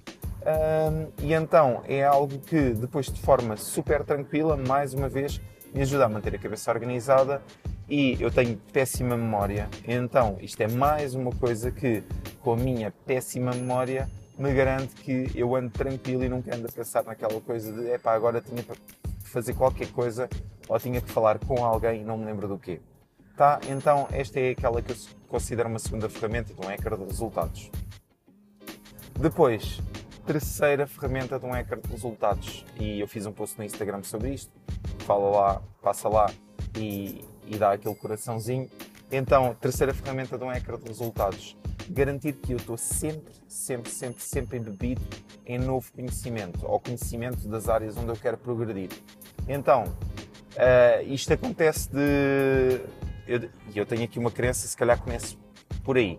um, 0.46 1.26
e 1.26 1.34
então 1.34 1.82
é 1.88 2.04
algo 2.04 2.38
que 2.38 2.70
depois 2.72 3.08
de 3.08 3.20
forma 3.20 3.58
super 3.58 4.04
tranquila, 4.04 4.56
mais 4.56 4.94
uma 4.94 5.10
vez, 5.10 5.42
me 5.74 5.82
ajuda 5.82 6.06
a 6.06 6.10
manter 6.10 6.36
a 6.36 6.38
cabeça 6.38 6.72
organizada 6.72 7.42
e 7.90 8.16
eu 8.22 8.30
tenho 8.30 8.56
péssima 8.72 9.18
memória. 9.18 9.68
Então 9.88 10.38
isto 10.40 10.62
é 10.62 10.68
mais 10.68 11.16
uma 11.16 11.32
coisa 11.32 11.72
que, 11.72 12.04
com 12.42 12.54
a 12.54 12.58
minha 12.58 12.94
péssima 13.06 13.52
memória, 13.52 14.08
me 14.38 14.54
garante 14.54 14.94
que 14.96 15.32
eu 15.34 15.56
ando 15.56 15.72
tranquilo 15.72 16.24
e 16.24 16.30
nunca 16.30 16.56
ando 16.56 16.68
a 16.68 16.72
pensar 16.72 17.04
naquela 17.04 17.42
coisa 17.42 17.72
de 17.72 17.90
epá, 17.90 18.14
agora 18.14 18.40
tinha 18.40 18.62
que 18.62 18.74
fazer 19.24 19.54
qualquer 19.54 19.88
coisa 19.88 20.30
ou 20.68 20.80
tinha 20.80 21.02
que 21.02 21.10
falar 21.10 21.40
com 21.40 21.66
alguém 21.66 22.02
e 22.02 22.04
não 22.04 22.18
me 22.18 22.26
lembro 22.26 22.48
do 22.48 22.60
quê. 22.60 22.80
Tá? 23.36 23.60
Então 23.68 24.08
esta 24.12 24.40
é 24.40 24.52
aquela 24.52 24.80
que 24.82 24.92
eu 24.92 24.98
considero 25.28 25.70
uma 25.70 25.80
segunda 25.80 26.08
ferramenta 26.08 26.54
de 26.54 26.62
um 26.62 26.70
hacker 26.70 26.98
de 26.98 27.04
resultados. 27.04 27.72
Depois, 29.20 29.82
terceira 30.26 30.88
ferramenta 30.88 31.40
de 31.40 31.46
um 31.46 31.52
hacker 31.52 31.80
de 31.80 31.90
resultados. 31.90 32.66
E 32.80 33.00
eu 33.00 33.08
fiz 33.08 33.26
um 33.26 33.32
post 33.32 33.58
no 33.58 33.64
Instagram 33.64 34.04
sobre 34.04 34.34
isto. 34.34 34.52
Fala 35.00 35.30
lá, 35.30 35.62
passa 35.82 36.10
lá 36.10 36.32
e, 36.78 37.24
e 37.46 37.58
dá 37.58 37.74
aquele 37.74 37.96
coraçãozinho. 37.96 38.70
Então, 39.12 39.56
terceira 39.56 39.94
ferramenta 39.94 40.38
de 40.38 40.44
um 40.44 40.50
hacker 40.50 40.78
de 40.78 40.88
resultados. 40.88 41.56
Garantir 41.90 42.34
que 42.34 42.54
eu 42.54 42.58
estou 42.58 42.78
sempre, 42.78 43.34
sempre, 43.48 43.92
sempre, 43.92 44.24
sempre 44.24 44.58
embebido 44.58 45.02
em 45.46 45.60
novo 45.60 45.92
conhecimento, 45.94 46.66
ou 46.66 46.80
conhecimento 46.80 47.48
das 47.48 47.70
áreas 47.70 47.96
onde 47.96 48.10
eu 48.10 48.16
quero 48.16 48.38
progredir. 48.38 48.90
Então, 49.48 49.84
uh, 49.84 51.04
isto 51.06 51.32
acontece 51.32 51.90
de. 51.92 52.82
E 53.28 53.34
eu, 53.34 53.50
eu 53.76 53.86
tenho 53.86 54.04
aqui 54.04 54.18
uma 54.18 54.32
crença, 54.32 54.68
se 54.68 54.76
calhar 54.76 55.00
começo 55.00 55.38
por 55.84 55.98
aí 55.98 56.18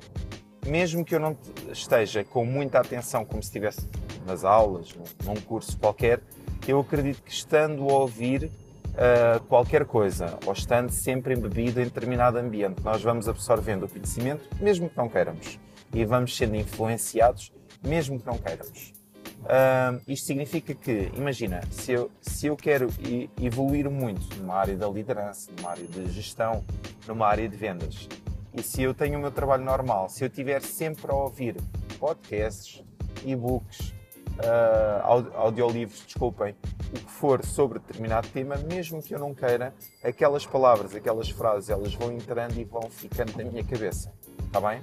mesmo 0.66 1.04
que 1.04 1.14
eu 1.14 1.20
não 1.20 1.37
esteja 1.73 2.25
com 2.25 2.44
muita 2.44 2.80
atenção, 2.80 3.25
como 3.25 3.42
se 3.42 3.49
estivesse 3.49 3.88
nas 4.26 4.44
aulas, 4.44 4.94
num 5.25 5.37
curso 5.37 5.78
qualquer, 5.78 6.20
eu 6.66 6.80
acredito 6.80 7.23
que 7.23 7.30
estando 7.30 7.88
a 7.88 7.92
ouvir 7.92 8.44
uh, 8.44 9.40
qualquer 9.44 9.85
coisa, 9.85 10.38
ou 10.44 10.52
estando 10.52 10.90
sempre 10.90 11.35
embebido 11.35 11.80
em 11.80 11.85
determinado 11.85 12.38
ambiente, 12.38 12.82
nós 12.82 13.02
vamos 13.02 13.28
absorvendo 13.28 13.85
o 13.85 13.88
conhecimento, 13.88 14.49
mesmo 14.61 14.88
que 14.90 14.96
não 14.96 15.08
queiramos, 15.08 15.58
e 15.94 16.04
vamos 16.04 16.37
sendo 16.37 16.56
influenciados, 16.56 17.52
mesmo 17.82 18.18
que 18.18 18.26
não 18.26 18.37
queiramos. 18.37 18.92
Uh, 19.44 20.02
isto 20.08 20.26
significa 20.26 20.75
que, 20.75 21.12
imagina, 21.14 21.61
se 21.70 21.92
eu, 21.92 22.11
se 22.20 22.49
eu 22.49 22.56
quero 22.56 22.88
evoluir 23.40 23.88
muito 23.88 24.37
numa 24.38 24.54
área 24.54 24.76
da 24.76 24.88
liderança, 24.88 25.52
numa 25.56 25.70
área 25.70 25.87
de 25.87 26.11
gestão, 26.11 26.64
numa 27.06 27.28
área 27.28 27.49
de 27.49 27.56
vendas, 27.56 28.08
e 28.56 28.62
se 28.62 28.82
eu 28.82 28.94
tenho 28.94 29.18
o 29.18 29.20
meu 29.20 29.30
trabalho 29.30 29.64
normal, 29.64 30.08
se 30.08 30.25
eu 30.25 30.28
estiver 30.28 30.62
sempre 30.62 31.12
a 31.12 31.14
ouvir 31.14 31.56
podcasts, 31.98 32.82
e-books, 33.25 33.92
uh, 34.38 35.36
audiolivros, 35.36 36.02
desculpem, 36.06 36.56
o 36.90 36.98
que 36.98 37.10
for 37.10 37.44
sobre 37.44 37.78
determinado 37.78 38.28
tema, 38.28 38.56
mesmo 38.56 39.02
que 39.02 39.14
eu 39.14 39.18
não 39.18 39.34
queira, 39.34 39.75
aquelas 40.02 40.46
palavras, 40.46 40.94
aquelas 40.94 41.28
frases, 41.28 41.68
elas 41.68 41.94
vão 41.94 42.12
entrando 42.12 42.58
e 42.58 42.64
vão 42.64 42.88
ficando 42.90 43.36
na 43.36 43.44
minha 43.44 43.64
cabeça. 43.64 44.12
Está 44.46 44.60
bem? 44.60 44.82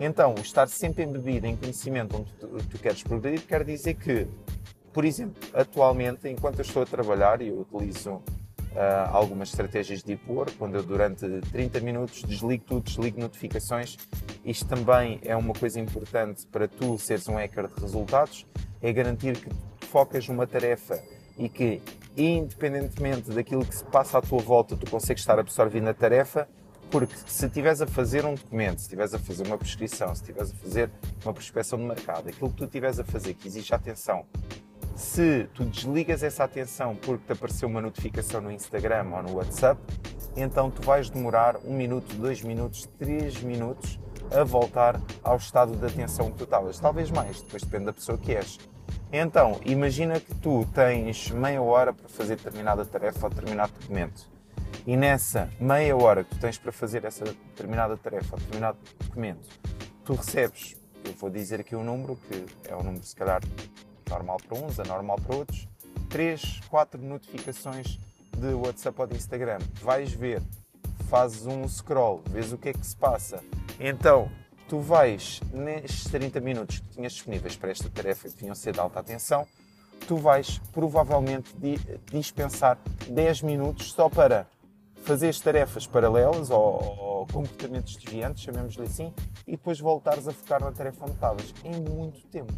Então, 0.00 0.34
estar 0.36 0.68
sempre 0.68 1.04
embebido 1.04 1.46
em 1.46 1.56
conhecimento 1.56 2.16
onde 2.16 2.32
tu, 2.32 2.48
tu 2.70 2.78
queres 2.78 3.02
progredir 3.02 3.46
quer 3.46 3.62
dizer 3.62 3.94
que, 3.94 4.26
por 4.92 5.04
exemplo, 5.04 5.36
atualmente, 5.52 6.28
enquanto 6.28 6.58
eu 6.60 6.62
estou 6.62 6.82
a 6.82 6.86
trabalhar 6.86 7.42
e 7.42 7.48
eu 7.48 7.60
utilizo 7.60 8.22
uh, 8.74 9.14
algumas 9.14 9.50
estratégias 9.50 10.02
de 10.02 10.16
pôr, 10.16 10.50
quando 10.58 10.76
eu 10.76 10.82
durante 10.82 11.26
30 11.50 11.80
minutos 11.80 12.22
desligo 12.22 12.64
tudo, 12.64 12.84
desligo 12.84 13.20
notificações. 13.20 13.96
Isto 14.44 14.66
também 14.66 15.20
é 15.24 15.36
uma 15.36 15.54
coisa 15.54 15.80
importante 15.80 16.46
para 16.46 16.66
tu 16.66 16.98
seres 16.98 17.28
um 17.28 17.34
hacker 17.34 17.68
de 17.68 17.80
resultados, 17.80 18.46
é 18.80 18.92
garantir 18.92 19.38
que 19.38 19.48
focas 19.86 20.26
numa 20.28 20.46
tarefa 20.46 21.02
e 21.38 21.48
que, 21.48 21.80
independentemente 22.16 23.30
daquilo 23.30 23.64
que 23.64 23.74
se 23.74 23.84
passa 23.84 24.18
à 24.18 24.22
tua 24.22 24.40
volta, 24.40 24.76
tu 24.76 24.90
consegues 24.90 25.22
estar 25.22 25.38
absorvendo 25.38 25.88
a 25.88 25.94
tarefa, 25.94 26.48
porque 26.90 27.14
se 27.26 27.46
estiveres 27.46 27.80
a 27.80 27.86
fazer 27.86 28.24
um 28.26 28.34
documento, 28.34 28.78
se 28.78 28.84
estiveres 28.84 29.14
a 29.14 29.18
fazer 29.18 29.46
uma 29.46 29.56
prescrição, 29.56 30.14
se 30.14 30.20
estiveres 30.22 30.52
a 30.52 30.54
fazer 30.56 30.90
uma 31.24 31.32
prospecção 31.32 31.78
de 31.78 31.86
mercado, 31.86 32.28
aquilo 32.28 32.50
que 32.50 32.56
tu 32.56 32.64
estiveres 32.64 32.98
a 32.98 33.04
fazer 33.04 33.32
que 33.32 33.48
exige 33.48 33.74
atenção 33.74 34.26
se 34.94 35.48
tu 35.54 35.64
desligas 35.64 36.22
essa 36.22 36.44
atenção 36.44 36.96
porque 36.96 37.26
te 37.26 37.32
apareceu 37.32 37.68
uma 37.68 37.80
notificação 37.80 38.40
no 38.40 38.50
Instagram 38.50 39.06
ou 39.12 39.22
no 39.22 39.32
WhatsApp, 39.34 39.80
então 40.36 40.70
tu 40.70 40.82
vais 40.82 41.10
demorar 41.10 41.56
um 41.64 41.74
minuto, 41.74 42.14
dois 42.16 42.42
minutos, 42.42 42.88
três 42.98 43.42
minutos 43.42 43.98
a 44.30 44.44
voltar 44.44 45.00
ao 45.22 45.36
estado 45.36 45.76
de 45.76 45.86
atenção 45.86 46.30
que 46.30 46.38
tu 46.38 46.44
estavas. 46.44 46.78
Talvez 46.78 47.10
mais, 47.10 47.42
depois 47.42 47.62
depende 47.62 47.86
da 47.86 47.92
pessoa 47.92 48.16
que 48.16 48.34
és. 48.34 48.58
Então, 49.12 49.60
imagina 49.64 50.18
que 50.18 50.34
tu 50.36 50.66
tens 50.74 51.30
meia 51.30 51.60
hora 51.60 51.92
para 51.92 52.08
fazer 52.08 52.36
determinada 52.36 52.84
tarefa 52.84 53.26
ou 53.26 53.30
determinado 53.30 53.72
documento. 53.78 54.30
E 54.86 54.96
nessa 54.96 55.50
meia 55.60 55.96
hora 55.96 56.24
que 56.24 56.30
tu 56.30 56.40
tens 56.40 56.58
para 56.58 56.72
fazer 56.72 57.04
essa 57.04 57.24
determinada 57.24 57.96
tarefa 57.96 58.34
ou 58.34 58.40
determinado 58.40 58.78
documento, 58.98 59.48
tu 60.04 60.14
recebes, 60.14 60.76
eu 61.04 61.12
vou 61.12 61.30
dizer 61.30 61.60
aqui 61.60 61.76
um 61.76 61.84
número, 61.84 62.16
que 62.28 62.46
é 62.68 62.74
um 62.74 62.82
número 62.82 63.04
se 63.04 63.14
calhar 63.14 63.42
normal 64.12 64.38
para 64.46 64.58
uns, 64.58 64.78
anormal 64.78 65.18
para 65.18 65.36
outros, 65.36 65.68
3, 66.10 66.60
4 66.68 67.00
notificações 67.02 67.98
de 68.36 68.52
WhatsApp 68.54 69.00
ou 69.00 69.06
de 69.06 69.16
Instagram. 69.16 69.58
Vais 69.80 70.12
ver, 70.12 70.42
fazes 71.08 71.46
um 71.46 71.66
scroll, 71.66 72.22
vês 72.28 72.52
o 72.52 72.58
que 72.58 72.68
é 72.68 72.72
que 72.72 72.86
se 72.86 72.96
passa. 72.96 73.42
Então, 73.80 74.30
tu 74.68 74.78
vais, 74.78 75.40
nestes 75.52 76.04
30 76.04 76.40
minutos 76.40 76.78
que 76.78 76.88
tinhas 76.88 77.12
disponíveis 77.12 77.56
para 77.56 77.70
esta 77.70 77.88
tarefa 77.88 78.28
que 78.28 78.36
tinham 78.36 78.54
ser 78.54 78.72
de 78.72 78.80
alta 78.80 79.00
atenção, 79.00 79.46
tu 80.06 80.16
vais 80.16 80.58
provavelmente 80.72 81.54
dispensar 82.10 82.78
10 83.08 83.42
minutos 83.42 83.92
só 83.92 84.08
para 84.08 84.46
fazer 85.02 85.28
as 85.28 85.40
tarefas 85.40 85.86
paralelas 85.86 86.50
ou, 86.50 86.58
ou 86.58 87.26
comportamentos 87.26 87.96
desviantes, 87.96 88.42
chamemos-lhe 88.42 88.84
assim, 88.84 89.12
e 89.46 89.52
depois 89.52 89.80
voltares 89.80 90.28
a 90.28 90.32
focar 90.32 90.62
na 90.62 90.70
tarefa 90.72 91.04
onde 91.04 91.14
estavas. 91.14 91.54
Em 91.64 91.80
muito 91.80 92.20
tempo 92.26 92.52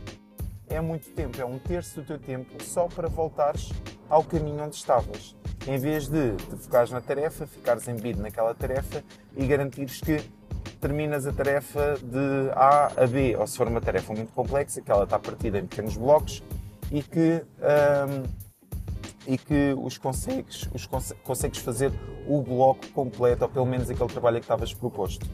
é 0.74 0.80
muito 0.80 1.08
tempo, 1.10 1.40
é 1.40 1.44
um 1.44 1.58
terço 1.58 2.00
do 2.00 2.06
teu 2.06 2.18
tempo 2.18 2.62
só 2.62 2.88
para 2.88 3.08
voltares 3.08 3.70
ao 4.08 4.24
caminho 4.24 4.64
onde 4.64 4.74
estavas. 4.74 5.36
Em 5.66 5.78
vez 5.78 6.08
de 6.08 6.34
te 6.36 6.56
focares 6.56 6.90
na 6.90 7.00
tarefa, 7.00 7.46
ficares 7.46 7.86
embebido 7.86 8.20
naquela 8.20 8.54
tarefa 8.54 9.02
e 9.36 9.46
garantires 9.46 10.00
que 10.00 10.20
terminas 10.80 11.26
a 11.26 11.32
tarefa 11.32 11.96
de 12.02 12.50
A 12.54 12.86
a 13.02 13.06
B, 13.06 13.36
ou 13.36 13.46
se 13.46 13.56
for 13.56 13.68
uma 13.68 13.80
tarefa 13.80 14.12
muito 14.12 14.32
complexa, 14.32 14.82
que 14.82 14.90
ela 14.90 15.04
está 15.04 15.18
partida 15.18 15.58
em 15.58 15.66
pequenos 15.66 15.96
blocos 15.96 16.42
e 16.90 17.02
que, 17.02 17.42
um, 17.60 19.32
e 19.32 19.38
que 19.38 19.74
os 19.78 19.96
consegues, 19.96 20.68
os 20.74 20.86
consegues 21.22 21.60
fazer 21.60 21.92
o 22.26 22.42
bloco 22.42 22.86
completo, 22.88 23.44
ou 23.44 23.48
pelo 23.48 23.66
menos 23.66 23.88
aquele 23.88 24.08
trabalho 24.08 24.36
que 24.36 24.44
estavas 24.44 24.74
proposto. 24.74 25.26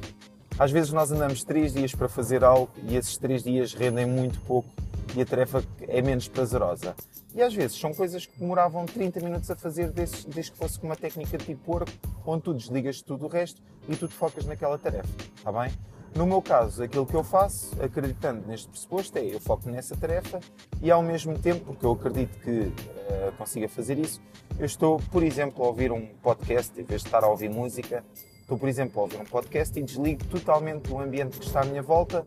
Às 0.58 0.70
vezes 0.70 0.92
nós 0.92 1.10
andamos 1.10 1.42
três 1.42 1.72
dias 1.72 1.94
para 1.94 2.08
fazer 2.08 2.44
algo 2.44 2.70
e 2.86 2.94
esses 2.94 3.16
três 3.16 3.42
dias 3.42 3.72
rendem 3.72 4.04
muito 4.04 4.38
pouco 4.42 4.68
e 5.14 5.22
a 5.22 5.26
tarefa 5.26 5.62
é 5.88 6.00
menos 6.02 6.28
prazerosa. 6.28 6.94
E 7.34 7.42
às 7.42 7.54
vezes 7.54 7.78
são 7.78 7.92
coisas 7.92 8.26
que 8.26 8.38
demoravam 8.38 8.86
30 8.86 9.20
minutos 9.20 9.50
a 9.50 9.56
fazer 9.56 9.90
desde, 9.90 10.26
desde 10.28 10.52
que 10.52 10.58
fosse 10.58 10.78
com 10.78 10.86
uma 10.86 10.96
técnica 10.96 11.38
tipo 11.38 11.62
porco, 11.64 11.92
onde 12.26 12.42
tu 12.42 12.54
desligas 12.54 13.00
tudo 13.02 13.26
o 13.26 13.28
resto 13.28 13.62
e 13.88 13.96
tu 13.96 14.08
te 14.08 14.14
focas 14.14 14.44
naquela 14.46 14.78
tarefa, 14.78 15.08
está 15.36 15.52
bem? 15.52 15.70
No 16.14 16.26
meu 16.26 16.42
caso, 16.42 16.82
aquilo 16.82 17.06
que 17.06 17.14
eu 17.14 17.22
faço, 17.22 17.80
acreditando 17.80 18.46
neste 18.46 18.68
pressuposto, 18.68 19.16
é 19.16 19.24
eu 19.24 19.40
foco 19.40 19.70
nessa 19.70 19.96
tarefa 19.96 20.40
e 20.82 20.90
ao 20.90 21.02
mesmo 21.02 21.38
tempo, 21.38 21.66
porque 21.66 21.86
eu 21.86 21.92
acredito 21.92 22.36
que 22.40 22.50
uh, 22.50 23.32
consiga 23.38 23.68
fazer 23.68 23.96
isso, 23.96 24.20
eu 24.58 24.66
estou, 24.66 24.98
por 25.12 25.22
exemplo, 25.22 25.64
a 25.64 25.68
ouvir 25.68 25.92
um 25.92 26.04
podcast 26.20 26.78
em 26.80 26.84
vez 26.84 27.02
de 27.02 27.08
estar 27.08 27.22
a 27.22 27.28
ouvir 27.28 27.48
música. 27.48 28.04
Estou, 28.40 28.58
por 28.58 28.68
exemplo, 28.68 29.00
a 29.00 29.04
ouvir 29.04 29.20
um 29.20 29.24
podcast 29.24 29.78
e 29.78 29.82
desligo 29.82 30.24
totalmente 30.24 30.92
o 30.92 31.00
ambiente 31.00 31.38
que 31.38 31.46
está 31.46 31.60
à 31.60 31.64
minha 31.64 31.82
volta. 31.82 32.24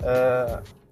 Uh, 0.00 0.85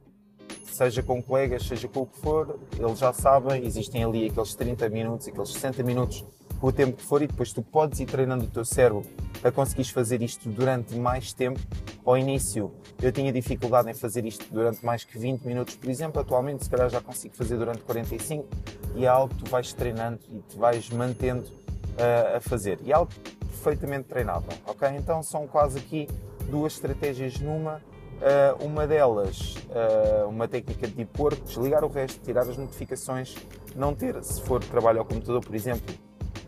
seja 0.75 1.03
com 1.03 1.23
colegas, 1.23 1.67
seja 1.67 1.87
com 1.87 2.01
o 2.01 2.07
que 2.07 2.19
for, 2.19 2.59
eles 2.77 2.99
já 2.99 3.13
sabem, 3.13 3.65
existem 3.65 4.03
ali 4.03 4.27
aqueles 4.27 4.55
30 4.57 4.89
minutos, 4.89 5.29
aqueles 5.29 5.51
60 5.51 5.83
minutos, 5.85 6.25
o 6.61 6.73
tempo 6.73 6.97
que 6.97 7.03
for, 7.03 7.23
e 7.23 7.29
depois 7.29 7.53
tu 7.53 7.63
podes 7.63 8.01
ir 8.01 8.07
treinando 8.07 8.45
o 8.45 8.49
teu 8.49 8.65
cérebro 8.65 9.05
a 9.45 9.53
conseguires 9.53 9.91
fazer 9.91 10.21
isto 10.21 10.49
durante 10.49 10.97
mais 10.97 11.33
tempo. 11.33 11.61
Ao 12.05 12.19
início 12.19 12.73
eu 13.01 13.13
tinha 13.13 13.33
dificuldade 13.33 13.89
em 13.89 13.95
fazer 13.95 14.25
isto 14.25 14.47
durante 14.51 14.85
mais 14.85 15.05
que 15.05 15.17
20 15.17 15.43
minutos, 15.43 15.77
por 15.77 15.89
exemplo, 15.89 16.21
atualmente 16.21 16.65
se 16.65 16.71
calhar 16.71 16.91
já 16.91 17.01
consigo 17.01 17.37
fazer 17.37 17.57
durante 17.57 17.83
45 17.83 18.49
e 18.97 19.05
é 19.05 19.09
algo 19.09 19.33
que 19.33 19.45
tu 19.45 19.51
vais 19.51 19.73
treinando 19.73 20.19
e 20.29 20.39
te 20.41 20.59
vais 20.59 20.91
mantendo 20.91 21.47
uh, 21.47 22.37
a 22.37 22.41
fazer. 22.41 22.81
E 22.83 22.91
é 22.91 22.95
algo 22.95 23.13
perfeitamente 23.49 24.09
treinável, 24.09 24.53
ok? 24.67 24.89
Então 24.97 25.23
são 25.23 25.47
quase 25.47 25.79
aqui 25.79 26.09
duas 26.51 26.75
estratégias 26.75 27.39
numa. 27.39 27.81
Uh, 28.15 28.65
uma 28.65 28.87
delas, 28.87 29.57
uh, 29.69 30.29
uma 30.29 30.49
técnica 30.49 30.87
de 30.87 31.07
work, 31.19 31.43
desligar 31.43 31.85
o 31.85 31.89
resto, 31.89 32.23
tirar 32.23 32.43
as 32.43 32.57
notificações, 32.57 33.35
não 33.77 33.95
ter, 33.95 34.23
se 34.23 34.41
for 34.43 34.63
trabalho 34.65 35.01
ao 35.01 35.05
computador, 35.05 35.45
por 35.45 35.55
exemplo, 35.55 35.95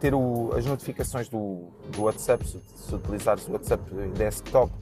ter 0.01 0.15
o, 0.15 0.53
as 0.57 0.65
notificações 0.65 1.29
do, 1.29 1.69
do 1.91 2.05
WhatsApp, 2.05 2.47
se, 2.49 2.61
se 2.61 2.95
utilizares 2.95 3.47
o 3.49 3.53
WhatsApp 3.53 3.83
desktop, 4.17 4.73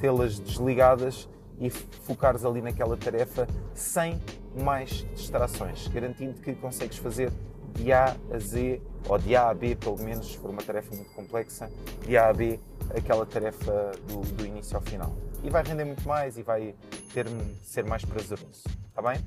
tê-las 0.00 0.38
desligadas 0.38 1.28
e 1.58 1.70
focares 1.70 2.44
ali 2.44 2.60
naquela 2.60 2.96
tarefa 2.96 3.46
sem 3.72 4.20
mais 4.60 5.06
distrações, 5.14 5.88
garantindo 5.88 6.34
que 6.40 6.54
consegues 6.54 6.98
fazer 6.98 7.32
de 7.74 7.92
A 7.92 8.16
a 8.32 8.38
Z, 8.38 8.82
ou 9.08 9.18
de 9.18 9.34
A 9.34 9.48
a 9.48 9.54
B, 9.54 9.74
pelo 9.76 9.98
menos, 9.98 10.26
se 10.26 10.38
for 10.38 10.50
uma 10.50 10.62
tarefa 10.62 10.94
muito 10.94 11.10
complexa, 11.12 11.70
de 12.04 12.16
A 12.16 12.28
a 12.28 12.32
B, 12.32 12.60
aquela 12.94 13.24
tarefa 13.24 13.92
do, 14.08 14.20
do 14.32 14.46
início 14.46 14.76
ao 14.76 14.82
final. 14.82 15.12
E 15.42 15.50
vai 15.50 15.62
render 15.62 15.84
muito 15.84 16.06
mais 16.06 16.38
e 16.38 16.42
vai 16.42 16.74
ter, 17.12 17.26
ser 17.62 17.84
mais 17.84 18.04
prazeroso. 18.04 18.62
Está 18.88 19.02
bem? 19.02 19.20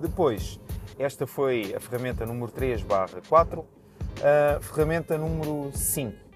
Depois, 0.00 0.60
esta 0.98 1.26
foi 1.26 1.74
a 1.74 1.80
ferramenta 1.80 2.26
número 2.26 2.50
3 2.52 2.82
barra 2.82 3.20
4. 3.28 3.64
A 4.56 4.60
ferramenta 4.60 5.16
número 5.16 5.70
5 5.74 6.28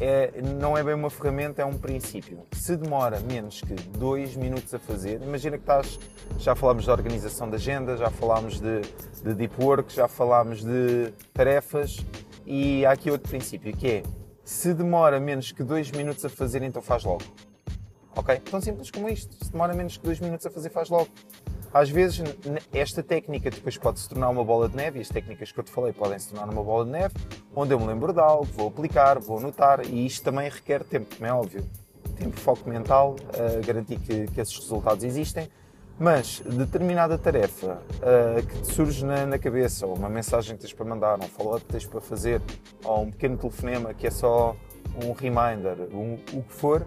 é, 0.00 0.40
não 0.60 0.76
é 0.76 0.82
bem 0.82 0.94
uma 0.94 1.10
ferramenta, 1.10 1.62
é 1.62 1.64
um 1.64 1.76
princípio. 1.76 2.46
Se 2.52 2.76
demora 2.76 3.18
menos 3.20 3.60
que 3.60 3.74
2 3.74 4.36
minutos 4.36 4.72
a 4.72 4.78
fazer, 4.78 5.20
imagina 5.22 5.56
que 5.56 5.62
estás. 5.62 5.98
Já 6.38 6.54
falámos 6.54 6.84
de 6.84 6.90
organização 6.90 7.48
da 7.48 7.56
agenda, 7.56 7.96
já 7.96 8.10
falámos 8.10 8.60
de, 8.60 8.82
de 9.22 9.34
deep 9.34 9.54
work, 9.60 9.92
já 9.92 10.06
falámos 10.06 10.62
de 10.62 11.12
tarefas 11.32 11.98
e 12.46 12.86
há 12.86 12.92
aqui 12.92 13.10
outro 13.10 13.28
princípio 13.28 13.76
que 13.76 13.88
é 13.88 14.02
se 14.44 14.72
demora 14.72 15.18
menos 15.18 15.52
que 15.52 15.62
2 15.62 15.90
minutos 15.90 16.24
a 16.24 16.28
fazer, 16.28 16.62
então 16.62 16.80
faz 16.80 17.04
logo. 17.04 17.24
Ok? 18.16 18.36
Tão 18.50 18.60
simples 18.60 18.90
como 18.90 19.08
isto. 19.08 19.44
Se 19.44 19.52
demora 19.52 19.74
menos 19.74 19.96
que 19.96 20.04
2 20.04 20.20
minutos 20.20 20.46
a 20.46 20.50
fazer, 20.50 20.70
faz 20.70 20.88
logo. 20.88 21.08
Às 21.72 21.90
vezes, 21.90 22.22
esta 22.72 23.02
técnica 23.02 23.50
depois 23.50 23.76
pode 23.76 24.00
se 24.00 24.08
tornar 24.08 24.30
uma 24.30 24.42
bola 24.42 24.68
de 24.68 24.76
neve, 24.76 24.98
e 24.98 25.02
as 25.02 25.08
técnicas 25.08 25.52
que 25.52 25.60
eu 25.60 25.64
te 25.64 25.70
falei 25.70 25.92
podem 25.92 26.18
se 26.18 26.30
tornar 26.30 26.50
uma 26.50 26.62
bola 26.62 26.84
de 26.84 26.90
neve, 26.90 27.14
onde 27.54 27.74
eu 27.74 27.78
me 27.80 27.86
lembro 27.86 28.12
de 28.12 28.20
algo, 28.20 28.44
vou 28.44 28.68
aplicar, 28.68 29.18
vou 29.18 29.38
anotar, 29.38 29.84
e 29.86 30.06
isto 30.06 30.24
também 30.24 30.48
requer 30.48 30.82
tempo, 30.82 31.14
como 31.14 31.26
é 31.26 31.32
óbvio. 31.32 31.64
Tempo, 32.16 32.40
foco 32.40 32.68
mental, 32.68 33.14
uh, 33.14 33.66
garantir 33.66 33.98
que, 33.98 34.26
que, 34.28 34.40
esses 34.40 34.56
resultados 34.58 35.04
existem, 35.04 35.48
mas 35.98 36.40
determinada 36.40 37.18
tarefa 37.18 37.80
uh, 37.98 38.44
que 38.44 38.62
te 38.62 38.72
surge 38.72 39.04
na, 39.04 39.26
na, 39.26 39.38
cabeça, 39.38 39.86
ou 39.86 39.94
uma 39.94 40.08
mensagem 40.08 40.56
que 40.56 40.62
tens 40.62 40.72
para 40.72 40.86
mandar, 40.86 41.18
um 41.18 41.28
follow-up 41.28 41.64
que 41.66 41.72
tens 41.72 41.86
para 41.86 42.00
fazer, 42.00 42.40
ou 42.82 43.02
um 43.02 43.10
pequeno 43.10 43.36
telefonema 43.36 43.92
que 43.92 44.06
é 44.06 44.10
só 44.10 44.56
um 45.04 45.12
reminder, 45.12 45.88
um, 45.92 46.14
o 46.32 46.42
que 46.42 46.52
for, 46.52 46.84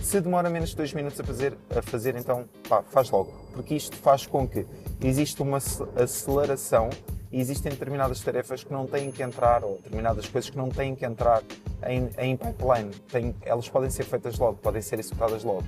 se 0.00 0.20
demora 0.20 0.48
menos 0.50 0.70
de 0.70 0.76
2 0.76 0.94
minutos 0.94 1.20
a 1.20 1.24
fazer, 1.24 1.56
a 1.74 1.82
fazer 1.82 2.16
então 2.16 2.48
pá, 2.68 2.82
faz 2.82 3.10
logo. 3.10 3.32
Porque 3.52 3.74
isto 3.74 3.96
faz 3.96 4.26
com 4.26 4.46
que 4.46 4.66
exista 5.00 5.42
uma 5.42 5.58
aceleração 5.96 6.90
e 7.32 7.40
existem 7.40 7.72
determinadas 7.72 8.20
tarefas 8.20 8.62
que 8.62 8.72
não 8.72 8.86
têm 8.86 9.10
que 9.10 9.22
entrar, 9.22 9.64
ou 9.64 9.76
determinadas 9.76 10.28
coisas 10.28 10.48
que 10.48 10.56
não 10.56 10.68
têm 10.68 10.94
que 10.94 11.04
entrar 11.04 11.42
em, 11.86 12.08
em 12.18 12.36
pipeline. 12.36 12.90
Tem, 13.10 13.34
elas 13.42 13.68
podem 13.68 13.90
ser 13.90 14.04
feitas 14.04 14.38
logo, 14.38 14.58
podem 14.58 14.80
ser 14.80 14.98
executadas 14.98 15.42
logo. 15.42 15.64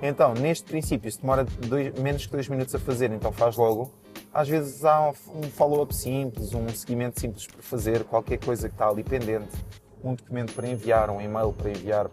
Então, 0.00 0.32
neste 0.34 0.64
princípio, 0.64 1.10
se 1.10 1.20
demora 1.20 1.44
dois, 1.44 1.92
menos 1.98 2.24
que 2.24 2.32
2 2.32 2.48
minutos 2.48 2.74
a 2.74 2.78
fazer, 2.78 3.10
então 3.10 3.32
faz 3.32 3.56
logo. 3.56 3.92
Às 4.32 4.48
vezes 4.48 4.84
há 4.84 5.10
um 5.10 5.42
follow-up 5.42 5.94
simples, 5.94 6.54
um 6.54 6.68
seguimento 6.68 7.18
simples 7.18 7.46
para 7.46 7.62
fazer, 7.62 8.04
qualquer 8.04 8.38
coisa 8.38 8.68
que 8.68 8.74
está 8.74 8.88
ali 8.88 9.02
pendente, 9.02 9.56
um 10.04 10.14
documento 10.14 10.54
para 10.54 10.68
enviar, 10.68 11.10
um 11.10 11.20
e-mail 11.20 11.52
para 11.52 11.70
enviar, 11.70 12.08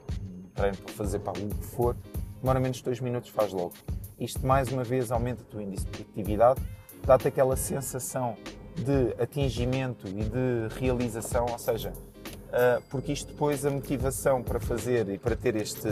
para 0.55 0.74
fazer 0.93 1.19
para 1.19 1.33
o 1.33 1.50
que 1.50 1.65
for, 1.65 1.95
demora 2.41 2.59
menos 2.59 2.77
de 2.77 2.83
2 2.83 3.00
minutos, 3.01 3.29
faz 3.29 3.51
logo. 3.51 3.74
Isto 4.19 4.45
mais 4.45 4.71
uma 4.71 4.83
vez 4.83 5.12
aumenta 5.12 5.41
a 5.41 5.45
tua 5.45 5.62
índice 5.62 5.86
de 5.86 5.91
produtividade, 5.91 6.62
dá-te 7.06 7.27
aquela 7.27 7.56
sensação 7.58 8.38
de 8.75 9.21
atingimento 9.21 10.08
e 10.08 10.23
de 10.23 10.80
realização, 10.80 11.45
ou 11.51 11.60
seja, 11.60 11.91
uh, 11.91 12.82
porque 12.89 13.12
isto 13.12 13.32
depois 13.32 13.65
a 13.65 13.69
motivação 13.69 14.41
para 14.41 14.60
fazer 14.60 15.10
e 15.10 15.17
para 15.17 15.36
ter 15.36 15.56
este, 15.56 15.88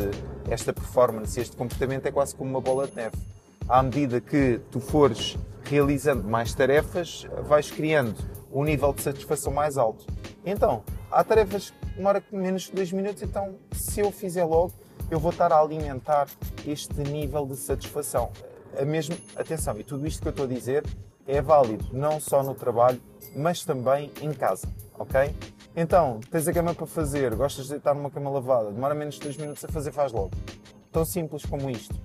esta 0.49 0.73
performance, 0.73 1.39
este 1.39 1.55
comportamento 1.55 2.05
é 2.05 2.11
quase 2.11 2.35
como 2.35 2.49
uma 2.49 2.61
bola 2.61 2.87
de 2.87 2.95
neve. 2.95 3.15
À 3.67 3.81
medida 3.83 4.19
que 4.19 4.59
tu 4.71 4.79
fores 4.79 5.37
realizando 5.63 6.23
mais 6.23 6.53
tarefas, 6.53 7.25
vais 7.47 7.71
criando 7.71 8.17
um 8.53 8.63
nível 8.63 8.93
de 8.93 9.01
satisfação 9.01 9.51
mais 9.51 9.77
alto. 9.77 10.05
Então, 10.45 10.83
há 11.11 11.23
tarefas 11.23 11.71
que 11.71 11.85
demoram 11.95 12.21
menos 12.31 12.63
de 12.63 12.73
2 12.73 12.91
minutos, 12.91 13.23
então 13.23 13.55
se 13.71 13.99
eu 13.99 14.11
fizer 14.11 14.45
logo, 14.45 14.73
eu 15.09 15.19
vou 15.19 15.31
estar 15.31 15.51
a 15.51 15.59
alimentar 15.59 16.27
este 16.65 17.01
nível 17.01 17.45
de 17.45 17.55
satisfação. 17.55 18.31
A 18.79 18.85
mesmo, 18.85 19.15
atenção, 19.35 19.77
e 19.79 19.83
tudo 19.83 20.05
isto 20.07 20.21
que 20.21 20.27
eu 20.27 20.31
estou 20.31 20.45
a 20.45 20.49
dizer 20.49 20.83
é 21.27 21.41
válido 21.41 21.85
não 21.91 22.19
só 22.19 22.43
no 22.43 22.53
trabalho, 22.53 23.01
mas 23.35 23.63
também 23.63 24.11
em 24.21 24.31
casa, 24.31 24.67
ok? 24.97 25.35
Então, 25.75 26.19
tens 26.29 26.47
a 26.47 26.53
cama 26.53 26.75
para 26.75 26.85
fazer, 26.85 27.33
gostas 27.35 27.65
de 27.65 27.71
deitar 27.71 27.95
numa 27.95 28.11
cama 28.11 28.29
lavada, 28.29 28.71
demora 28.71 28.93
menos 28.93 29.15
de 29.15 29.21
2 29.21 29.37
minutos 29.37 29.65
a 29.65 29.67
fazer, 29.67 29.91
faz 29.91 30.11
logo. 30.11 30.31
Tão 30.91 31.03
simples 31.03 31.45
como 31.45 31.69
isto, 31.69 31.95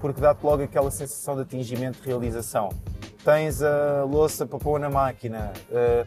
porque 0.00 0.20
dá-te 0.20 0.44
logo 0.44 0.62
aquela 0.62 0.90
sensação 0.90 1.36
de 1.36 1.42
atingimento, 1.42 2.00
de 2.00 2.08
realização. 2.08 2.70
Tens 3.24 3.62
a 3.62 4.04
louça 4.04 4.44
para 4.46 4.58
pôr 4.58 4.80
na 4.80 4.90
máquina, 4.90 5.52
uh, 5.70 6.06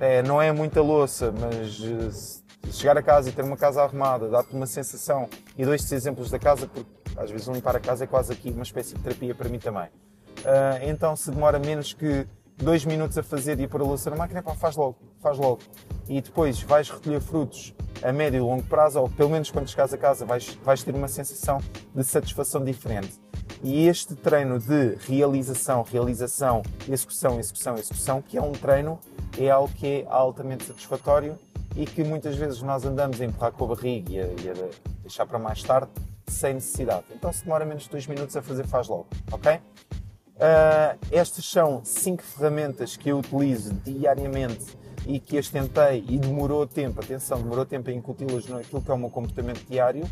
é, 0.00 0.22
não 0.22 0.42
é 0.42 0.50
muita 0.50 0.82
louça, 0.82 1.32
mas 1.32 1.78
uh, 1.78 2.72
chegar 2.72 2.98
a 2.98 3.02
casa 3.02 3.28
e 3.28 3.32
ter 3.32 3.42
uma 3.42 3.56
casa 3.56 3.82
arrumada 3.82 4.28
dá-te 4.28 4.52
uma 4.52 4.66
sensação. 4.66 5.28
E 5.56 5.64
dou 5.64 5.74
estes 5.74 5.92
exemplos 5.92 6.30
da 6.30 6.38
casa 6.38 6.66
porque 6.66 6.90
às 7.16 7.30
vezes 7.30 7.46
limpar 7.46 7.76
a 7.76 7.80
casa 7.80 8.04
é 8.04 8.06
quase 8.06 8.32
aqui 8.32 8.50
uma 8.50 8.64
espécie 8.64 8.94
de 8.94 9.00
terapia 9.00 9.34
para 9.34 9.48
mim 9.48 9.58
também. 9.58 9.84
Uh, 9.84 10.82
então, 10.82 11.14
se 11.14 11.30
demora 11.30 11.58
menos 11.58 11.92
que 11.92 12.26
dois 12.56 12.84
minutos 12.84 13.16
a 13.16 13.22
fazer 13.22 13.60
e 13.60 13.64
a 13.64 13.68
pôr 13.68 13.80
a 13.80 13.84
louça 13.84 14.10
na 14.10 14.16
máquina, 14.16 14.42
pá, 14.42 14.54
faz 14.54 14.76
logo, 14.76 14.96
faz 15.20 15.38
logo. 15.38 15.60
E 16.08 16.20
depois 16.20 16.60
vais 16.62 16.90
recolher 16.90 17.20
frutos 17.20 17.74
a 18.02 18.12
médio 18.12 18.38
e 18.38 18.40
longo 18.40 18.62
prazo, 18.64 19.00
ou 19.00 19.08
pelo 19.08 19.30
menos 19.30 19.50
quando 19.50 19.68
chegares 19.68 19.92
a 19.92 19.98
casa 19.98 20.24
vais, 20.24 20.58
vais 20.64 20.82
ter 20.82 20.94
uma 20.94 21.08
sensação 21.08 21.60
de 21.94 22.04
satisfação 22.04 22.64
diferente. 22.64 23.20
E 23.62 23.88
este 23.88 24.14
treino 24.14 24.58
de 24.58 24.96
realização, 25.06 25.82
realização, 25.82 26.62
execução, 26.88 27.38
execução, 27.40 27.74
execução, 27.76 28.22
que 28.22 28.36
é 28.36 28.42
um 28.42 28.52
treino, 28.52 28.98
é 29.38 29.50
algo 29.50 29.72
que 29.72 29.86
é 29.86 30.06
altamente 30.08 30.64
satisfatório 30.64 31.38
e 31.74 31.84
que 31.84 32.04
muitas 32.04 32.36
vezes 32.36 32.62
nós 32.62 32.84
andamos 32.84 33.20
a 33.20 33.24
empurrar 33.24 33.52
com 33.52 33.64
a 33.64 33.68
barriga 33.68 34.12
e 34.12 34.20
a, 34.20 34.24
e 34.24 34.50
a 34.50 35.00
deixar 35.02 35.26
para 35.26 35.38
mais 35.38 35.62
tarde, 35.62 35.90
sem 36.26 36.54
necessidade. 36.54 37.04
Então, 37.14 37.32
se 37.32 37.44
demora 37.44 37.64
menos 37.64 37.84
de 37.84 37.90
2 37.90 38.06
minutos 38.06 38.36
a 38.36 38.42
fazer, 38.42 38.66
faz 38.66 38.88
logo, 38.88 39.06
ok? 39.30 39.54
Uh, 39.54 40.98
estas 41.10 41.44
são 41.46 41.82
5 41.82 42.22
ferramentas 42.22 42.96
que 42.96 43.08
eu 43.08 43.18
utilizo 43.18 43.72
diariamente 43.84 44.76
e 45.06 45.20
que 45.20 45.38
as 45.38 45.48
tentei 45.48 46.04
e 46.08 46.18
demorou 46.18 46.66
tempo, 46.66 47.00
atenção, 47.00 47.40
demorou 47.40 47.64
tempo 47.64 47.88
a 47.88 47.92
incuti-las 47.92 48.46
naquilo 48.46 48.82
que 48.82 48.90
é 48.90 48.94
o 48.94 48.98
meu 48.98 49.08
comportamento 49.08 49.64
diário, 49.66 50.06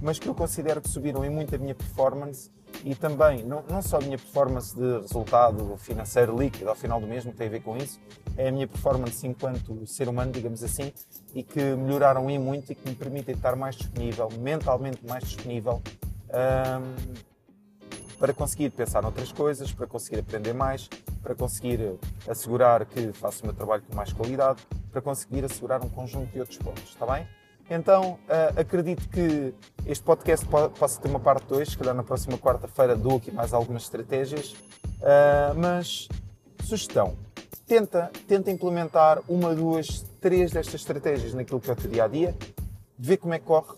mas 0.00 0.18
que 0.18 0.28
eu 0.28 0.34
considero 0.34 0.80
que 0.80 0.88
subiram 0.88 1.24
em 1.24 1.30
muito 1.30 1.54
a 1.54 1.58
minha 1.58 1.74
performance 1.74 2.50
e 2.84 2.94
também, 2.94 3.42
não, 3.42 3.62
não 3.68 3.82
só 3.82 3.96
a 3.96 4.00
minha 4.00 4.18
performance 4.18 4.74
de 4.74 5.00
resultado 5.00 5.76
financeiro 5.78 6.38
líquido 6.38 6.68
ao 6.68 6.76
final 6.76 7.00
do 7.00 7.06
mês, 7.06 7.24
não 7.24 7.32
tem 7.32 7.48
a 7.48 7.50
ver 7.50 7.62
com 7.62 7.76
isso, 7.76 8.00
é 8.36 8.48
a 8.48 8.52
minha 8.52 8.66
performance 8.66 9.26
enquanto 9.26 9.86
ser 9.86 10.08
humano, 10.08 10.32
digamos 10.32 10.62
assim, 10.62 10.92
e 11.34 11.42
que 11.42 11.60
melhoraram 11.60 12.28
em 12.30 12.38
muito 12.38 12.72
e 12.72 12.74
que 12.74 12.88
me 12.88 12.94
permitem 12.94 13.34
estar 13.34 13.56
mais 13.56 13.76
disponível, 13.76 14.28
mentalmente 14.38 15.04
mais 15.06 15.24
disponível, 15.24 15.82
um, 16.30 17.26
para 18.18 18.32
conseguir 18.32 18.70
pensar 18.70 19.02
noutras 19.02 19.32
coisas, 19.32 19.72
para 19.72 19.86
conseguir 19.86 20.20
aprender 20.20 20.52
mais, 20.52 20.88
para 21.22 21.34
conseguir 21.34 21.98
assegurar 22.28 22.84
que 22.86 23.12
faço 23.12 23.42
o 23.42 23.46
meu 23.46 23.54
trabalho 23.54 23.82
com 23.82 23.94
mais 23.94 24.12
qualidade, 24.12 24.62
para 24.90 25.02
conseguir 25.02 25.44
assegurar 25.44 25.84
um 25.84 25.88
conjunto 25.88 26.32
de 26.32 26.40
outros 26.40 26.58
pontos, 26.58 26.84
está 26.84 27.06
bem? 27.06 27.26
Então, 27.68 28.18
uh, 28.28 28.60
acredito 28.60 29.08
que 29.08 29.52
este 29.86 30.04
podcast 30.04 30.46
possa 30.78 31.00
ter 31.00 31.08
uma 31.08 31.18
parte 31.18 31.46
2, 31.48 31.68
se 31.68 31.76
calhar 31.76 31.94
na 31.94 32.04
próxima 32.04 32.38
quarta-feira 32.38 32.94
dou 32.94 33.16
aqui 33.16 33.32
mais 33.32 33.52
algumas 33.52 33.82
estratégias, 33.82 34.52
uh, 34.52 35.54
mas 35.56 36.08
sugestão, 36.64 37.16
tenta, 37.66 38.10
tenta 38.28 38.50
implementar 38.52 39.20
uma, 39.28 39.52
duas, 39.54 40.02
três 40.20 40.52
destas 40.52 40.76
estratégias 40.76 41.34
naquilo 41.34 41.60
que 41.60 41.68
é 41.68 41.72
o 41.72 41.76
teu 41.76 41.90
dia-a-dia, 41.90 42.36
vê 42.96 43.16
como 43.16 43.34
é 43.34 43.38
que 43.38 43.44
corre 43.44 43.74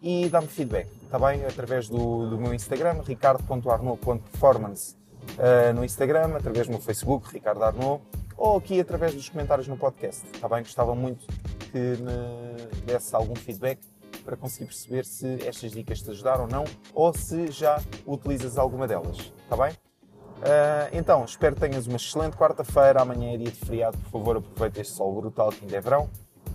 e 0.00 0.28
dá-me 0.28 0.46
feedback, 0.46 0.88
está 1.04 1.18
bem? 1.18 1.44
Através 1.44 1.88
do, 1.88 2.30
do 2.30 2.38
meu 2.38 2.54
Instagram, 2.54 3.02
ricardo.arnaud.performance 3.04 4.94
uh, 5.38 5.72
no 5.74 5.84
Instagram, 5.84 6.36
através 6.36 6.68
do 6.68 6.70
meu 6.70 6.80
Facebook, 6.80 7.32
Ricardo 7.32 7.64
Arnaud, 7.64 8.02
ou 8.36 8.56
aqui 8.56 8.80
através 8.80 9.14
dos 9.14 9.28
comentários 9.28 9.66
no 9.66 9.76
podcast, 9.76 10.24
está 10.32 10.48
bem? 10.48 10.62
Gostava 10.62 10.94
muito 10.94 11.26
que 11.72 11.78
me 11.78 12.84
desse 12.84 13.16
algum 13.16 13.34
feedback 13.34 13.80
para 14.24 14.36
conseguir 14.36 14.66
perceber 14.66 15.04
se 15.04 15.48
estas 15.48 15.72
dicas 15.72 16.02
te 16.02 16.10
ajudaram 16.10 16.42
ou 16.42 16.48
não, 16.48 16.64
ou 16.94 17.12
se 17.12 17.50
já 17.50 17.82
utilizas 18.06 18.58
alguma 18.58 18.86
delas, 18.86 19.32
está 19.42 19.56
bem? 19.56 19.72
Uh, 19.72 20.90
então, 20.92 21.24
espero 21.24 21.54
que 21.54 21.60
tenhas 21.60 21.86
uma 21.86 21.96
excelente 21.96 22.36
quarta-feira. 22.36 23.00
Amanhã 23.00 23.32
é 23.32 23.36
dia 23.36 23.50
de 23.50 23.58
feriado, 23.58 23.96
por 23.98 24.10
favor, 24.10 24.36
aproveita 24.36 24.80
este 24.80 24.92
sol 24.92 25.14
brutal 25.20 25.50
que 25.50 25.64
ainda 25.64 25.76
é 25.76 25.80
verão. 25.80 26.10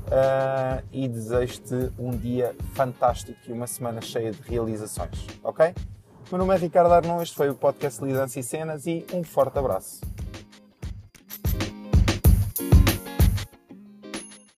uh, 0.08 0.84
e 0.92 1.08
desejo-te 1.08 1.92
um 1.98 2.12
dia 2.12 2.56
fantástico 2.74 3.40
e 3.48 3.52
uma 3.52 3.68
semana 3.68 4.02
cheia 4.02 4.32
de 4.32 4.42
realizações, 4.42 5.28
ok? 5.44 5.74
Meu 6.32 6.40
nome 6.40 6.54
é 6.56 6.58
Ricardo 6.58 6.94
Arnon, 6.94 7.22
este 7.22 7.36
foi 7.36 7.50
o 7.50 7.56
podcast 7.56 8.04
Lidança 8.04 8.40
e 8.40 8.44
Cenas 8.44 8.86
e 8.86 9.06
um 9.14 9.24
forte 9.24 9.58
abraço. 9.58 10.02